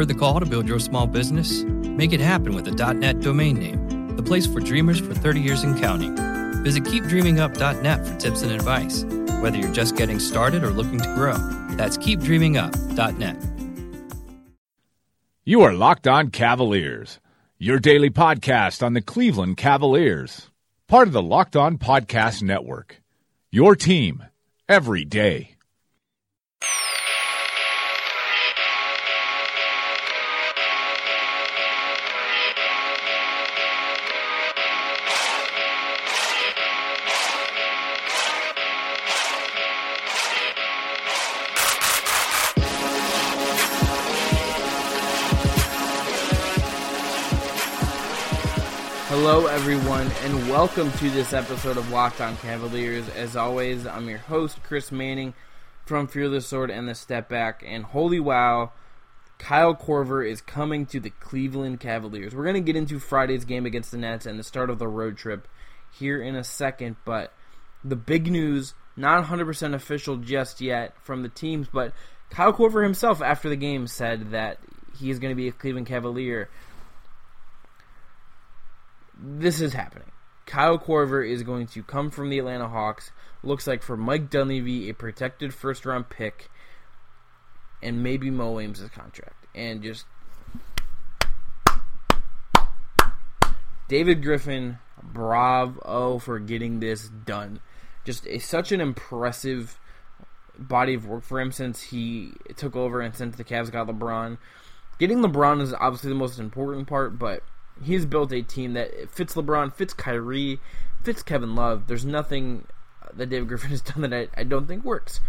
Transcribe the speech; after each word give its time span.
Heard 0.00 0.08
the 0.08 0.14
call 0.14 0.40
to 0.40 0.46
build 0.46 0.66
your 0.66 0.78
small 0.78 1.06
business? 1.06 1.62
Make 1.62 2.14
it 2.14 2.20
happen 2.20 2.54
with 2.54 2.66
a 2.66 2.94
.net 2.94 3.20
domain 3.20 3.58
name, 3.58 4.16
the 4.16 4.22
place 4.22 4.46
for 4.46 4.58
dreamers 4.58 4.98
for 4.98 5.12
30 5.12 5.40
years 5.42 5.62
and 5.62 5.78
counting. 5.78 6.16
Visit 6.64 6.84
keepdreamingup.net 6.84 8.06
for 8.06 8.16
tips 8.16 8.40
and 8.40 8.50
advice, 8.50 9.04
whether 9.42 9.58
you're 9.58 9.70
just 9.74 9.96
getting 9.96 10.18
started 10.18 10.64
or 10.64 10.70
looking 10.70 11.00
to 11.00 11.14
grow. 11.14 11.36
That's 11.76 11.98
keepdreamingup.net. 11.98 13.36
You 15.44 15.60
are 15.60 15.74
Locked 15.74 16.08
On 16.08 16.30
Cavaliers, 16.30 17.20
your 17.58 17.78
daily 17.78 18.08
podcast 18.08 18.82
on 18.82 18.94
the 18.94 19.02
Cleveland 19.02 19.58
Cavaliers, 19.58 20.48
part 20.88 21.08
of 21.08 21.12
the 21.12 21.20
Locked 21.20 21.56
On 21.56 21.76
Podcast 21.76 22.42
Network. 22.42 23.02
Your 23.50 23.76
team 23.76 24.24
every 24.66 25.04
day. 25.04 25.56
Hello, 49.10 49.46
everyone, 49.46 50.08
and 50.22 50.48
welcome 50.48 50.92
to 50.92 51.10
this 51.10 51.32
episode 51.32 51.76
of 51.76 51.90
Locked 51.90 52.20
On 52.20 52.36
Cavaliers. 52.36 53.08
As 53.08 53.34
always, 53.34 53.84
I'm 53.84 54.08
your 54.08 54.18
host, 54.18 54.62
Chris 54.62 54.92
Manning 54.92 55.34
from 55.84 56.06
Fear 56.06 56.28
the 56.28 56.40
Sword 56.40 56.70
and 56.70 56.88
the 56.88 56.94
Step 56.94 57.28
Back. 57.28 57.64
And 57.66 57.82
holy 57.82 58.20
wow, 58.20 58.70
Kyle 59.36 59.74
Korver 59.74 60.24
is 60.24 60.40
coming 60.40 60.86
to 60.86 61.00
the 61.00 61.10
Cleveland 61.10 61.80
Cavaliers. 61.80 62.36
We're 62.36 62.44
going 62.44 62.54
to 62.54 62.60
get 62.60 62.76
into 62.76 63.00
Friday's 63.00 63.44
game 63.44 63.66
against 63.66 63.90
the 63.90 63.98
Nets 63.98 64.26
and 64.26 64.38
the 64.38 64.44
start 64.44 64.70
of 64.70 64.78
the 64.78 64.86
road 64.86 65.16
trip 65.16 65.48
here 65.90 66.22
in 66.22 66.36
a 66.36 66.44
second, 66.44 66.94
but 67.04 67.32
the 67.82 67.96
big 67.96 68.30
news, 68.30 68.74
not 68.94 69.24
100% 69.24 69.74
official 69.74 70.18
just 70.18 70.60
yet 70.60 70.94
from 71.02 71.24
the 71.24 71.28
teams, 71.28 71.66
but 71.66 71.92
Kyle 72.30 72.52
Korver 72.52 72.84
himself 72.84 73.20
after 73.20 73.48
the 73.48 73.56
game 73.56 73.88
said 73.88 74.30
that 74.30 74.58
he 75.00 75.10
is 75.10 75.18
going 75.18 75.32
to 75.32 75.36
be 75.36 75.48
a 75.48 75.52
Cleveland 75.52 75.88
Cavalier 75.88 76.48
this 79.20 79.60
is 79.60 79.72
happening. 79.72 80.10
Kyle 80.46 80.78
Korver 80.78 81.28
is 81.28 81.42
going 81.42 81.66
to 81.68 81.82
come 81.82 82.10
from 82.10 82.30
the 82.30 82.38
Atlanta 82.38 82.68
Hawks. 82.68 83.12
Looks 83.42 83.66
like 83.66 83.82
for 83.82 83.96
Mike 83.96 84.30
Dunleavy, 84.30 84.88
a 84.88 84.94
protected 84.94 85.54
first 85.54 85.86
round 85.86 86.08
pick, 86.08 86.50
and 87.82 88.02
maybe 88.02 88.30
Mo 88.30 88.52
Williams' 88.52 88.82
contract. 88.92 89.46
And 89.54 89.82
just 89.82 90.06
David 93.88 94.22
Griffin, 94.22 94.78
bravo 95.02 96.18
for 96.18 96.38
getting 96.38 96.80
this 96.80 97.08
done. 97.08 97.60
Just 98.04 98.26
a, 98.26 98.38
such 98.38 98.72
an 98.72 98.80
impressive 98.80 99.78
body 100.58 100.94
of 100.94 101.06
work 101.06 101.22
for 101.22 101.40
him 101.40 101.52
since 101.52 101.82
he 101.82 102.32
took 102.56 102.76
over 102.76 103.00
and 103.00 103.14
since 103.14 103.36
the 103.36 103.44
Cavs 103.44 103.70
got 103.70 103.86
LeBron. 103.86 104.38
Getting 104.98 105.18
LeBron 105.18 105.62
is 105.62 105.72
obviously 105.72 106.10
the 106.10 106.16
most 106.16 106.38
important 106.38 106.86
part, 106.86 107.18
but 107.18 107.42
he's 107.82 108.06
built 108.06 108.32
a 108.32 108.42
team 108.42 108.74
that 108.74 109.10
fits 109.10 109.34
LeBron, 109.34 109.74
fits 109.74 109.94
Kyrie, 109.94 110.60
fits 111.02 111.22
Kevin 111.22 111.54
Love. 111.54 111.86
There's 111.86 112.04
nothing 112.04 112.66
that 113.14 113.30
David 113.30 113.48
Griffin 113.48 113.70
has 113.70 113.82
done 113.82 114.02
that 114.02 114.12
I, 114.12 114.28
I 114.40 114.44
don't 114.44 114.66
think 114.66 114.84
works. 114.84 115.20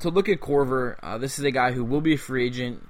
So 0.00 0.10
look 0.10 0.28
at 0.28 0.40
Korver. 0.40 0.96
Uh, 1.02 1.18
this 1.18 1.38
is 1.38 1.44
a 1.44 1.50
guy 1.50 1.72
who 1.72 1.84
will 1.84 2.00
be 2.00 2.14
a 2.14 2.18
free 2.18 2.46
agent 2.46 2.88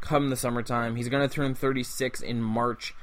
come 0.00 0.30
the 0.30 0.36
summertime. 0.36 0.96
He's 0.96 1.08
going 1.08 1.26
to 1.26 1.32
turn 1.34 1.54
36 1.54 2.20
in 2.20 2.42
March. 2.42 2.94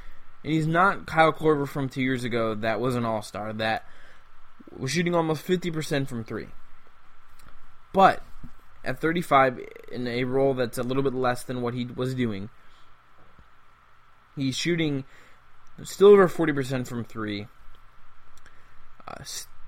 And 0.44 0.53
he's 0.53 0.67
not 0.67 1.06
Kyle 1.06 1.34
Korver 1.34 1.67
from 1.67 1.89
two 1.89 2.02
years 2.02 2.23
ago 2.23 2.56
that 2.56 2.80
was 2.80 2.95
an 2.95 3.06
all 3.06 3.22
star, 3.22 3.53
that 3.53 3.86
was 4.78 4.91
shooting 4.91 5.16
almost 5.16 5.46
50% 5.46 6.07
from 6.07 6.23
three. 6.23 6.47
But 7.94 8.23
at 8.84 9.00
35, 9.00 9.59
in 9.91 10.07
a 10.07 10.23
role 10.25 10.53
that's 10.53 10.78
a 10.78 10.84
little 10.84 11.03
bit 11.03 11.13
less 11.13 11.44
than 11.44 11.62
what 11.62 11.73
he 11.73 11.85
was 11.85 12.13
doing, 12.13 12.50
He's 14.38 14.56
shooting 14.56 15.03
still 15.84 16.09
over 16.09 16.28
40% 16.28 16.88
from 16.88 17.03
three. 17.03 17.48
Uh, 19.08 19.24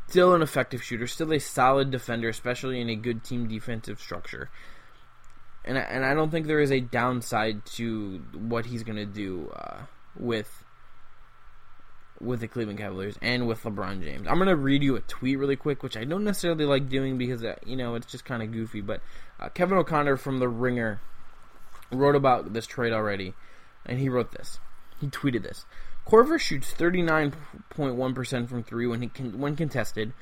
still 0.07 0.34
an 0.34 0.41
effective 0.41 0.84
shooter, 0.84 1.07
still 1.07 1.34
a 1.34 1.40
solid 1.40 1.91
defender, 1.91 2.30
especially 2.30 2.79
in 2.79 2.90
a 2.90 2.96
good 2.96 3.24
team 3.24 3.47
defensive 3.47 4.00
structure. 4.00 4.50
And 5.66 5.78
I, 5.78 5.81
and 5.81 6.06
I 6.06 6.13
don't 6.13 6.29
think 6.29 6.47
there 6.47 6.59
is 6.59 6.72
a 6.72 6.79
downside 6.79 7.66
to 7.74 8.24
what 8.34 8.66
he's 8.66 8.84
going 8.84 8.97
to 8.97 9.06
do 9.06 9.52
uh, 9.56 9.81
with 10.18 10.63
with 12.22 12.41
the 12.41 12.47
Cleveland 12.50 12.78
Cavaliers 12.78 13.18
and 13.22 13.47
with 13.47 13.63
LeBron 13.63 14.03
James. 14.03 14.28
I'm 14.28 14.35
going 14.35 14.50
to 14.50 14.56
read 14.56 14.84
you 14.84 14.97
a 14.97 15.02
tweet 15.02 15.40
really 15.40 15.56
quick, 15.56 15.84
which 15.84 15.96
I 15.96 16.03
don't 16.03 16.25
necessarily 16.25 16.66
like 16.66 16.90
doing 16.90 17.18
because 17.18 17.44
uh, 17.44 17.56
you 17.66 17.78
know 17.78 17.96
it's 17.96 18.08
just 18.08 18.25
kind 18.25 18.44
of 18.44 18.52
goofy. 18.52 18.81
But 18.81 19.02
uh, 19.40 19.50
Kevin 19.50 19.78
O'Connor 19.78 20.18
from 20.18 20.40
the 20.40 20.50
Ringer 20.50 21.00
wrote 21.91 22.16
about 22.16 22.53
this 22.53 22.68
trade 22.68 22.94
already 22.94 23.34
and 23.89 24.00
he 24.00 24.07
wrote 24.07 24.31
this. 24.31 24.59
He 25.01 25.07
tweeted 25.07 25.44
this. 25.44 25.66
Korver 26.07 26.39
shoots 26.39 26.73
39.1% 26.73 28.50
from 28.50 28.63
three 28.63 28.88
when 28.88 29.01
he 29.01 29.07
when 29.07 29.55
contested, 29.55 30.13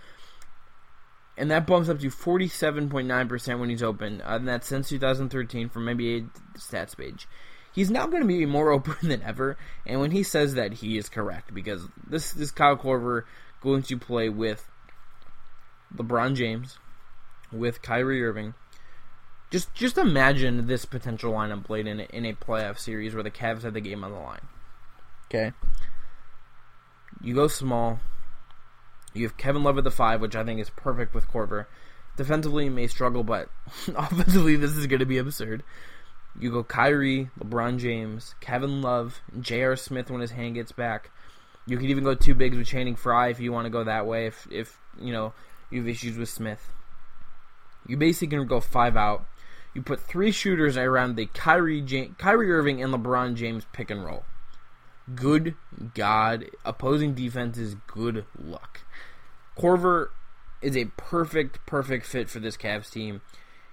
and 1.37 1.51
that 1.51 1.67
bumps 1.67 1.89
up 1.89 1.99
to 1.99 2.07
47.9% 2.07 3.59
when 3.59 3.69
he's 3.69 3.83
open. 3.83 4.21
Uh, 4.21 4.35
and 4.37 4.47
that's 4.47 4.67
since 4.67 4.89
2013 4.89 5.69
from 5.69 5.85
NBA 5.85 6.29
stats 6.57 6.97
page. 6.97 7.27
He's 7.73 7.91
now 7.91 8.07
going 8.07 8.23
to 8.23 8.27
be 8.27 8.45
more 8.45 8.71
open 8.73 8.95
than 9.07 9.21
ever, 9.21 9.57
and 9.85 9.99
when 9.99 10.11
he 10.11 10.23
says 10.23 10.55
that, 10.55 10.73
he 10.73 10.97
is 10.97 11.09
correct 11.09 11.53
because 11.53 11.87
this 12.09 12.35
is 12.35 12.51
Kyle 12.51 12.77
Korver 12.77 13.23
going 13.61 13.83
to 13.83 13.97
play 13.97 14.29
with 14.29 14.67
LeBron 15.95 16.35
James, 16.35 16.77
with 17.51 17.81
Kyrie 17.81 18.23
Irving, 18.23 18.53
just 19.49 19.73
just 19.73 19.97
imagine 19.97 20.67
this 20.67 20.85
potential 20.85 21.33
lineup 21.33 21.65
played 21.65 21.87
in 21.87 22.01
a, 22.01 22.03
in 22.03 22.25
a 22.25 22.33
playoff 22.33 22.77
series 22.77 23.13
where 23.13 23.23
the 23.23 23.31
Cavs 23.31 23.63
had 23.63 23.73
the 23.73 23.81
game 23.81 24.03
on 24.03 24.11
the 24.11 24.19
line. 24.19 24.47
Okay, 25.25 25.51
you 27.21 27.33
go 27.33 27.47
small. 27.47 27.99
You 29.13 29.23
have 29.23 29.37
Kevin 29.37 29.63
Love 29.63 29.77
at 29.77 29.83
the 29.83 29.91
five, 29.91 30.21
which 30.21 30.35
I 30.35 30.43
think 30.43 30.59
is 30.59 30.69
perfect 30.69 31.13
with 31.13 31.27
Korver. 31.27 31.65
Defensively, 32.17 32.65
he 32.65 32.69
may 32.69 32.87
struggle, 32.87 33.23
but 33.23 33.49
offensively, 33.95 34.55
this 34.55 34.75
is 34.75 34.87
going 34.87 34.99
to 34.99 35.05
be 35.05 35.17
absurd. 35.17 35.63
You 36.39 36.51
go 36.51 36.63
Kyrie, 36.63 37.29
LeBron 37.39 37.79
James, 37.79 38.35
Kevin 38.41 38.81
Love, 38.81 39.21
J.R. 39.39 39.75
Smith 39.75 40.11
when 40.11 40.21
his 40.21 40.31
hand 40.31 40.55
gets 40.55 40.71
back. 40.71 41.09
You 41.65 41.77
could 41.77 41.89
even 41.89 42.03
go 42.03 42.15
two 42.15 42.35
bigs 42.35 42.55
with 42.55 42.67
Channing 42.67 42.95
Frye 42.95 43.29
if 43.29 43.39
you 43.39 43.51
want 43.51 43.65
to 43.65 43.69
go 43.69 43.83
that 43.83 44.05
way. 44.05 44.27
If 44.27 44.47
if 44.51 44.79
you 44.99 45.11
know 45.11 45.33
you 45.69 45.79
have 45.79 45.87
issues 45.87 46.17
with 46.17 46.29
Smith, 46.29 46.73
you 47.87 47.97
basically 47.97 48.37
can 48.37 48.47
go 48.47 48.59
five 48.59 48.95
out. 48.95 49.25
You 49.77 49.83
put 49.83 49.99
three 49.99 50.31
shooters 50.31 50.75
around 50.75 51.17
the 51.17 51.27
Kyrie, 51.27 51.81
James, 51.81 52.15
Kyrie 52.17 52.51
Irving 52.51 52.81
and 52.81 52.91
LeBron 52.91 53.35
James 53.35 53.67
pick 53.73 53.91
and 53.91 54.03
roll. 54.03 54.25
Good 55.13 55.53
God, 55.93 56.45
opposing 56.65 57.13
defense 57.13 57.59
is 57.59 57.75
good 57.85 58.25
luck. 58.35 58.81
Korver 59.55 60.07
is 60.63 60.75
a 60.75 60.85
perfect, 60.97 61.63
perfect 61.67 62.07
fit 62.07 62.27
for 62.27 62.39
this 62.39 62.57
Cavs 62.57 62.89
team. 62.89 63.21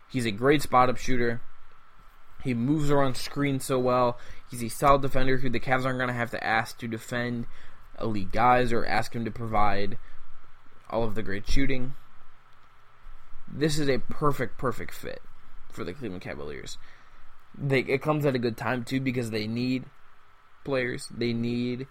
He's 0.07 0.27
a 0.27 0.31
great 0.31 0.61
spot 0.61 0.91
up 0.91 0.99
shooter. 0.99 1.41
He 2.43 2.53
moves 2.53 2.91
around 2.91 3.17
screen 3.17 3.59
so 3.59 3.79
well. 3.79 4.19
He's 4.51 4.63
a 4.63 4.69
solid 4.69 5.01
defender 5.01 5.39
who 5.39 5.49
the 5.49 5.59
Cavs 5.59 5.87
aren't 5.87 5.99
going 5.99 6.09
to 6.09 6.13
have 6.13 6.33
to 6.33 6.45
ask 6.45 6.77
to 6.81 6.87
defend 6.87 7.47
elite 7.99 8.31
guys 8.31 8.75
or 8.75 8.85
ask 8.85 9.17
him 9.17 9.25
to 9.25 9.31
provide 9.31 9.97
all 10.91 11.03
of 11.03 11.15
the 11.15 11.23
great 11.23 11.49
shooting. 11.49 11.95
This 13.51 13.79
is 13.79 13.89
a 13.89 14.01
perfect, 14.01 14.59
perfect 14.59 14.93
fit 14.93 15.23
for 15.75 15.85
the 15.85 15.93
Cleveland 15.93 16.23
Cavaliers. 16.23 16.79
They 17.57 17.81
it 17.81 18.03
comes 18.03 18.27
at 18.27 18.35
a 18.35 18.39
good 18.39 18.57
time 18.57 18.85
too 18.85 19.01
because 19.01 19.31
they 19.31 19.47
need 19.47 19.85
players. 20.65 21.09
They 21.17 21.33
need 21.33 21.87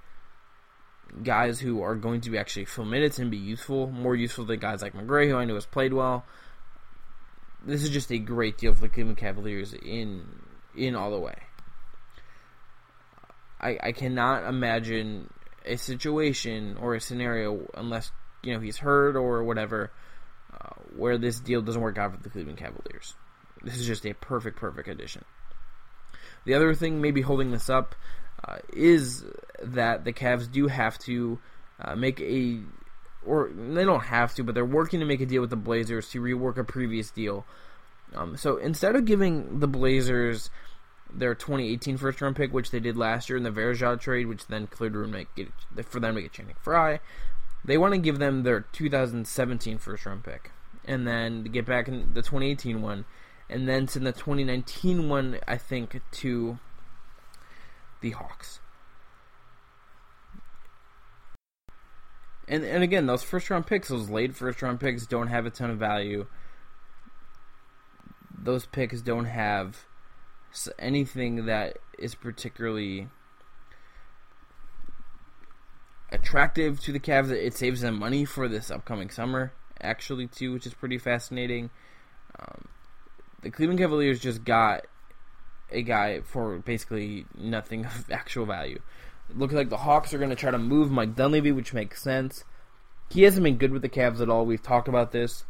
guys 1.22 1.60
who 1.60 1.82
are 1.82 1.96
going 1.96 2.22
to 2.22 2.32
be 2.32 2.38
actually 2.38 2.66
fill 2.66 2.86
minutes 2.86 3.20
and 3.20 3.30
be 3.30 3.38
useful, 3.38 3.88
more 3.88 4.16
useful 4.16 4.46
than 4.46 4.60
guys 4.60 4.82
like 4.82 4.94
McRae, 4.94 5.30
who 5.30 5.38
I 5.38 5.46
know 5.46 5.56
has 5.56 5.66
played 5.66 5.94
well. 5.94 6.26
This 7.66 7.84
is 7.84 7.92
just 7.92 8.12
a 8.12 8.18
great 8.18 8.58
deal 8.58 8.74
for 8.74 8.82
the 8.82 8.90
Cleveland 8.90 9.18
Cavaliers 9.18 9.74
in 9.74 10.26
in 10.76 10.96
all 10.96 11.12
the 11.12 11.20
way. 11.20 11.36
I 13.62 13.78
I 13.82 13.92
cannot 13.92 14.46
imagine 14.46 15.30
a 15.66 15.78
situation 15.78 16.78
or 16.82 16.96
a 16.96 17.00
scenario 17.00 17.70
unless 17.74 18.12
you 18.44 18.54
know 18.54 18.60
he's 18.60 18.78
hurt 18.78 19.16
or 19.16 19.44
whatever 19.44 19.92
uh, 20.54 20.74
where 20.96 21.18
this 21.18 21.40
deal 21.40 21.62
doesn't 21.62 21.82
work 21.82 21.98
out 21.98 22.12
for 22.12 22.22
the 22.22 22.30
Cleveland 22.30 22.58
Cavaliers. 22.58 23.16
This 23.64 23.78
is 23.78 23.88
just 23.88 24.06
a 24.06 24.14
perfect, 24.14 24.58
perfect 24.58 24.88
addition. 24.88 25.24
The 26.46 26.54
other 26.54 26.74
thing 26.74 27.02
maybe 27.02 27.22
holding 27.22 27.52
this 27.52 27.70
up 27.70 27.96
uh, 28.48 28.58
is 28.74 29.24
that 29.62 30.04
the 30.04 30.12
Cavs 30.12 30.52
do 30.52 30.68
have 30.68 31.00
to 31.00 31.40
uh, 31.80 31.96
make 31.96 32.20
a, 32.20 32.60
or 33.26 33.50
they 33.56 33.86
don't 33.86 34.04
have 34.04 34.36
to, 34.36 34.44
but 34.44 34.54
they're 34.54 34.66
working 34.66 35.00
to 35.00 35.06
make 35.06 35.22
a 35.22 35.26
deal 35.26 35.42
with 35.42 35.50
the 35.50 35.56
Blazers 35.56 36.10
to 36.10 36.22
rework 36.22 36.58
a 36.58 36.64
previous 36.64 37.12
deal. 37.12 37.46
Um, 38.14 38.38
so 38.38 38.58
instead 38.58 38.96
of 38.96 39.06
giving 39.06 39.60
the 39.60 39.68
Blazers 39.68 40.50
their 41.14 41.36
2018 41.36 41.98
first 41.98 42.22
round 42.22 42.36
pick, 42.36 42.54
which 42.54 42.72
they 42.72 42.80
did 42.80 42.98
last 42.98 43.30
year 43.30 43.38
in 43.38 43.44
the 43.44 43.52
Varejao 43.52 44.00
trade, 44.00 44.28
which 44.28 44.48
then 44.48 44.68
cleared 44.68 44.96
room 44.96 45.12
make 45.12 45.28
it, 45.38 45.50
for 45.86 46.00
them 46.00 46.16
to 46.16 46.22
get 46.22 46.34
Channing 46.34 46.56
Frye. 46.62 47.00
They 47.66 47.78
want 47.78 47.94
to 47.94 48.00
give 48.00 48.20
them 48.20 48.44
their 48.44 48.62
2017 48.74 49.78
first 49.78 50.06
round 50.06 50.24
pick, 50.24 50.52
and 50.86 51.08
then 51.08 51.44
get 51.44 51.66
back 51.66 51.88
in 51.88 52.14
the 52.14 52.22
2018 52.22 52.82
one, 52.82 53.06
and 53.54 53.70
then 53.70 53.88
send 53.88 54.06
the 54.06 54.12
2019 54.12 55.08
one, 55.08 55.38
I 55.48 55.58
think, 55.58 56.02
to 56.12 56.58
the 58.02 58.10
Hawks. 58.10 58.60
And 62.48 62.64
and 62.66 62.84
again, 62.84 63.06
those 63.06 63.22
first 63.22 63.50
round 63.52 63.68
picks, 63.68 63.90
those 63.90 64.10
late 64.10 64.36
first 64.36 64.62
round 64.64 64.80
picks, 64.80 65.06
don't 65.06 65.28
have 65.28 65.46
a 65.46 65.52
ton 65.52 65.70
of 65.70 65.78
value. 65.78 66.26
Those 68.36 68.66
picks 68.66 69.02
don't 69.02 69.26
have 69.26 69.86
anything 70.80 71.46
that 71.46 71.78
is 72.00 72.16
particularly 72.16 73.08
attractive 76.12 76.80
to 76.82 76.92
the 76.92 77.00
Cavs. 77.00 77.30
It 77.30 77.54
saves 77.54 77.82
them 77.82 78.00
money 78.00 78.26
for 78.26 78.48
this 78.48 78.72
upcoming 78.72 79.12
summer, 79.12 79.54
actually, 79.80 80.28
too, 80.28 80.54
which 80.54 80.66
is 80.66 80.74
pretty 80.74 80.98
fascinating. 80.98 81.70
Um, 82.38 82.66
the 83.44 83.52
Cleveland 83.52 83.80
Cavaliers 83.80 84.20
just 84.20 84.44
got 84.44 84.86
a 85.72 85.82
guy 85.82 86.22
for 86.22 86.60
basically 86.60 87.26
nothing 87.38 87.86
of 87.86 88.06
actual 88.12 88.46
value. 88.46 88.80
Looking 89.36 89.58
like 89.58 89.70
the 89.70 89.78
Hawks 89.78 90.14
are 90.14 90.18
going 90.18 90.30
to 90.30 90.36
try 90.36 90.52
to 90.52 90.58
move 90.58 90.92
Mike 90.92 91.16
Dunleavy, 91.16 91.52
which 91.52 91.74
makes 91.74 92.02
sense. 92.02 92.44
He 93.10 93.24
hasn't 93.24 93.44
been 93.44 93.58
good 93.58 93.72
with 93.72 93.82
the 93.82 93.90
Cavs 93.90 94.22
at 94.22 94.30
all. 94.30 94.46
We've 94.46 94.62
talked 94.62 94.88
about 94.88 95.12
this. 95.12 95.46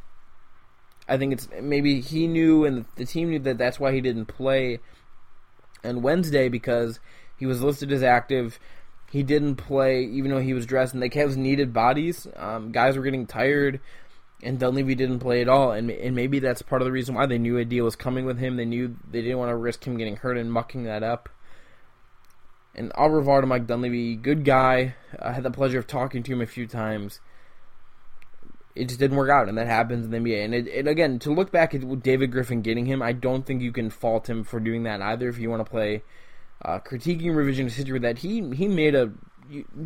I 1.07 1.17
think 1.17 1.33
it's 1.33 1.47
maybe 1.61 1.99
he 2.01 2.27
knew 2.27 2.65
and 2.65 2.85
the 2.95 3.05
team 3.05 3.29
knew 3.29 3.39
that 3.39 3.57
that's 3.57 3.79
why 3.79 3.91
he 3.91 3.99
didn't 3.99 4.27
play 4.27 4.79
on 5.83 6.01
Wednesday 6.01 6.47
because 6.47 6.99
he 7.37 7.45
was 7.45 7.61
listed 7.61 7.91
as 7.91 8.03
active. 8.03 8.57
He 9.11 9.21
didn't 9.21 9.55
play 9.57 10.03
even 10.05 10.31
though 10.31 10.39
he 10.39 10.53
was 10.53 10.65
dressed, 10.65 10.93
and 10.93 11.03
the 11.03 11.09
Cavs 11.09 11.35
needed 11.35 11.73
bodies. 11.73 12.25
Um, 12.35 12.71
guys 12.71 12.95
were 12.95 13.03
getting 13.03 13.27
tired, 13.27 13.81
and 14.43 14.59
Dunleavy 14.59 14.95
didn't 14.95 15.19
play 15.19 15.41
at 15.41 15.49
all. 15.49 15.71
And 15.71 15.89
and 15.89 16.15
maybe 16.15 16.39
that's 16.39 16.61
part 16.61 16.81
of 16.81 16.85
the 16.85 16.91
reason 16.91 17.15
why 17.15 17.25
they 17.25 17.37
knew 17.37 17.57
a 17.57 17.65
deal 17.65 17.85
was 17.85 17.95
coming 17.95 18.25
with 18.25 18.39
him. 18.39 18.57
They 18.57 18.65
knew 18.65 18.97
they 19.09 19.21
didn't 19.21 19.37
want 19.37 19.49
to 19.49 19.55
risk 19.55 19.85
him 19.85 19.97
getting 19.97 20.17
hurt 20.17 20.37
and 20.37 20.51
mucking 20.51 20.83
that 20.83 21.03
up. 21.03 21.29
And 22.75 22.91
revoir 22.97 23.41
to 23.41 23.47
Mike 23.47 23.67
Dunleavy, 23.67 24.15
good 24.15 24.43
guy. 24.43 24.95
I 25.19 25.33
had 25.33 25.43
the 25.43 25.51
pleasure 25.51 25.77
of 25.77 25.85
talking 25.85 26.23
to 26.23 26.33
him 26.33 26.41
a 26.41 26.47
few 26.47 26.65
times 26.65 27.19
it 28.75 28.87
just 28.87 28.99
didn't 28.99 29.17
work 29.17 29.29
out, 29.29 29.49
and 29.49 29.57
that 29.57 29.67
happens 29.67 30.05
in 30.05 30.11
the 30.11 30.17
NBA. 30.17 30.45
And, 30.45 30.53
it, 30.53 30.67
and 30.67 30.87
again, 30.87 31.19
to 31.19 31.31
look 31.31 31.51
back 31.51 31.75
at 31.75 32.01
David 32.01 32.31
Griffin 32.31 32.61
getting 32.61 32.85
him, 32.85 33.01
I 33.01 33.11
don't 33.13 33.45
think 33.45 33.61
you 33.61 33.71
can 33.71 33.89
fault 33.89 34.29
him 34.29 34.43
for 34.43 34.59
doing 34.59 34.83
that 34.83 35.01
either. 35.01 35.29
If 35.29 35.37
you 35.37 35.49
want 35.49 35.63
to 35.63 35.69
play 35.69 36.03
uh, 36.63 36.79
critiquing 36.79 37.33
revisionist 37.33 37.73
history, 37.73 37.99
that 37.99 38.19
he 38.19 38.49
he 38.55 38.67
made 38.67 38.95
a 38.95 39.11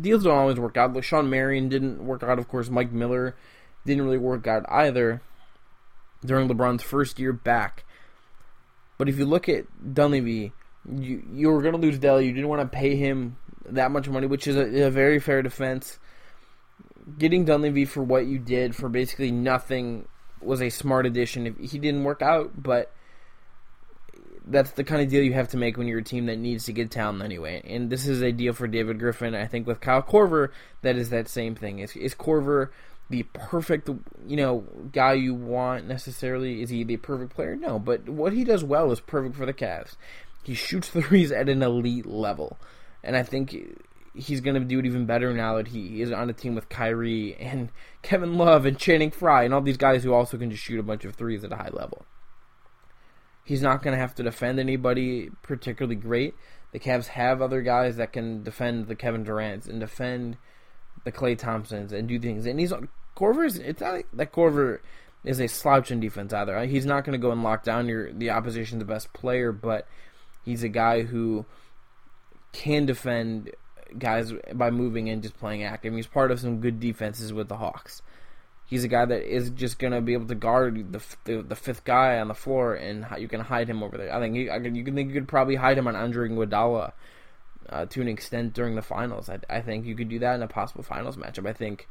deals 0.00 0.24
don't 0.24 0.38
always 0.38 0.58
work 0.58 0.76
out. 0.76 0.94
Like 0.94 1.04
Shawn 1.04 1.28
Marion 1.28 1.68
didn't 1.68 2.04
work 2.04 2.22
out, 2.22 2.38
of 2.38 2.48
course. 2.48 2.70
Mike 2.70 2.92
Miller 2.92 3.36
didn't 3.88 4.04
really 4.04 4.18
work 4.18 4.46
out 4.46 4.64
either 4.68 5.22
during 6.24 6.48
LeBron's 6.48 6.82
first 6.82 7.18
year 7.18 7.32
back. 7.32 7.84
But 8.98 9.08
if 9.08 9.18
you 9.18 9.26
look 9.26 9.48
at 9.48 9.94
Dunleavy, 9.94 10.52
you 10.88 11.22
you 11.32 11.48
were 11.48 11.62
going 11.62 11.74
to 11.74 11.80
lose 11.80 11.98
Dell. 11.98 12.20
You 12.20 12.32
didn't 12.32 12.48
want 12.48 12.62
to 12.62 12.76
pay 12.76 12.96
him 12.96 13.36
that 13.66 13.90
much 13.90 14.08
money, 14.08 14.26
which 14.26 14.46
is 14.46 14.56
a, 14.56 14.86
a 14.86 14.90
very 14.90 15.20
fair 15.20 15.42
defense 15.42 15.98
getting 17.16 17.44
Dunleavy 17.44 17.84
for 17.84 18.02
what 18.02 18.26
you 18.26 18.38
did 18.38 18.74
for 18.74 18.88
basically 18.88 19.30
nothing 19.30 20.06
was 20.40 20.60
a 20.60 20.68
smart 20.68 21.06
addition. 21.06 21.46
If 21.46 21.70
he 21.70 21.78
didn't 21.78 22.04
work 22.04 22.22
out, 22.22 22.62
but 22.62 22.92
that's 24.46 24.72
the 24.72 24.84
kind 24.84 25.02
of 25.02 25.08
deal 25.08 25.22
you 25.22 25.34
have 25.34 25.48
to 25.48 25.56
make 25.56 25.76
when 25.76 25.86
you're 25.86 26.00
a 26.00 26.04
team 26.04 26.26
that 26.26 26.38
needs 26.38 26.64
to 26.64 26.72
get 26.72 26.90
talent 26.90 27.22
anyway. 27.22 27.62
And 27.64 27.90
this 27.90 28.06
is 28.06 28.22
a 28.22 28.32
deal 28.32 28.52
for 28.52 28.66
David 28.66 28.98
Griffin. 28.98 29.34
I 29.34 29.46
think 29.46 29.66
with 29.66 29.80
Kyle 29.80 30.02
Korver, 30.02 30.50
that 30.82 30.96
is 30.96 31.10
that 31.10 31.28
same 31.28 31.54
thing. 31.54 31.80
Is, 31.80 31.94
is 31.96 32.14
Korver 32.14 32.70
the 33.10 33.22
perfect, 33.22 33.88
you 34.26 34.36
know, 34.36 34.64
guy 34.92 35.14
you 35.14 35.34
want 35.34 35.86
necessarily? 35.86 36.62
Is 36.62 36.70
he 36.70 36.84
the 36.84 36.98
perfect 36.98 37.34
player? 37.34 37.56
No, 37.56 37.78
but 37.78 38.08
what 38.08 38.32
he 38.32 38.44
does 38.44 38.62
well 38.62 38.92
is 38.92 39.00
perfect 39.00 39.36
for 39.36 39.46
the 39.46 39.54
Cavs. 39.54 39.96
He 40.42 40.54
shoots 40.54 40.88
threes 40.88 41.32
at 41.32 41.48
an 41.48 41.62
elite 41.62 42.06
level. 42.06 42.58
And 43.02 43.16
I 43.16 43.22
think 43.22 43.56
he's 44.14 44.40
going 44.40 44.54
to 44.54 44.60
do 44.60 44.80
it 44.80 44.86
even 44.86 45.06
better 45.06 45.32
now 45.32 45.56
that 45.56 45.68
he 45.68 46.02
is 46.02 46.10
on 46.10 46.28
a 46.28 46.32
team 46.32 46.54
with 46.54 46.68
Kyrie 46.68 47.36
and 47.38 47.70
Kevin 48.02 48.36
Love 48.36 48.66
and 48.66 48.78
Channing 48.78 49.10
Frye 49.10 49.44
and 49.44 49.54
all 49.54 49.60
these 49.60 49.76
guys 49.76 50.04
who 50.04 50.12
also 50.12 50.36
can 50.36 50.50
just 50.50 50.62
shoot 50.62 50.80
a 50.80 50.82
bunch 50.82 51.04
of 51.04 51.14
threes 51.14 51.44
at 51.44 51.52
a 51.52 51.56
high 51.56 51.70
level. 51.72 52.04
He's 53.44 53.62
not 53.62 53.82
going 53.82 53.94
to 53.94 54.00
have 54.00 54.14
to 54.16 54.22
defend 54.22 54.58
anybody 54.58 55.30
particularly 55.42 55.96
great. 55.96 56.34
The 56.72 56.78
Cavs 56.78 57.06
have 57.06 57.40
other 57.40 57.62
guys 57.62 57.96
that 57.96 58.12
can 58.12 58.42
defend 58.42 58.88
the 58.88 58.94
Kevin 58.94 59.24
Durant's 59.24 59.66
and 59.66 59.80
defend 59.80 60.36
the 61.04 61.12
Klay 61.12 61.38
Thompsons 61.38 61.92
and 61.92 62.06
do 62.06 62.18
things. 62.18 62.44
And 62.44 62.60
he's 62.60 62.74
Korver's. 63.18 63.56
It's 63.56 63.80
not 63.80 63.94
like 63.94 64.06
that 64.12 64.32
Korver 64.32 64.78
is 65.24 65.40
a 65.40 65.48
slouch 65.48 65.90
in 65.90 66.00
defense 66.00 66.32
either. 66.32 66.64
He's 66.64 66.86
not 66.86 67.04
going 67.04 67.18
to 67.18 67.22
go 67.22 67.32
and 67.32 67.42
lock 67.42 67.64
down 67.64 67.88
your 67.88 68.12
the 68.12 68.30
opposition's 68.30 68.84
best 68.84 69.12
player, 69.12 69.50
but 69.52 69.86
he's 70.44 70.62
a 70.62 70.68
guy 70.68 71.02
who 71.02 71.44
can 72.52 72.86
defend 72.86 73.50
guys 73.98 74.32
by 74.54 74.70
moving 74.70 75.08
and 75.08 75.22
just 75.22 75.38
playing 75.38 75.64
active. 75.64 75.94
He's 75.94 76.06
part 76.06 76.30
of 76.30 76.40
some 76.40 76.60
good 76.60 76.80
defenses 76.80 77.32
with 77.32 77.48
the 77.48 77.56
Hawks. 77.56 78.02
He's 78.66 78.84
a 78.84 78.88
guy 78.88 79.06
that 79.06 79.22
is 79.22 79.50
just 79.50 79.78
going 79.78 79.94
to 79.94 80.02
be 80.02 80.12
able 80.12 80.26
to 80.26 80.34
guard 80.34 80.92
the, 80.92 81.00
the, 81.24 81.42
the 81.42 81.56
fifth 81.56 81.84
guy 81.84 82.18
on 82.18 82.28
the 82.28 82.34
floor, 82.34 82.74
and 82.74 83.06
you 83.18 83.26
can 83.26 83.40
hide 83.40 83.66
him 83.68 83.82
over 83.82 83.96
there. 83.96 84.14
I 84.14 84.20
think 84.20 84.36
you, 84.36 84.50
I, 84.50 84.58
you 84.58 84.84
can 84.84 84.94
think 84.94 85.08
you 85.08 85.14
could 85.14 85.28
probably 85.28 85.54
hide 85.54 85.78
him 85.78 85.88
on 85.88 85.96
Andre 85.96 86.28
Iguodala 86.28 86.92
uh, 87.70 87.86
to 87.86 88.02
an 88.02 88.08
extent 88.08 88.52
during 88.52 88.74
the 88.74 88.82
finals. 88.82 89.30
I, 89.30 89.38
I 89.48 89.62
think 89.62 89.86
you 89.86 89.94
could 89.96 90.10
do 90.10 90.18
that 90.18 90.34
in 90.34 90.42
a 90.42 90.48
possible 90.48 90.82
finals 90.82 91.16
matchup. 91.16 91.48
I 91.48 91.54
think, 91.54 91.88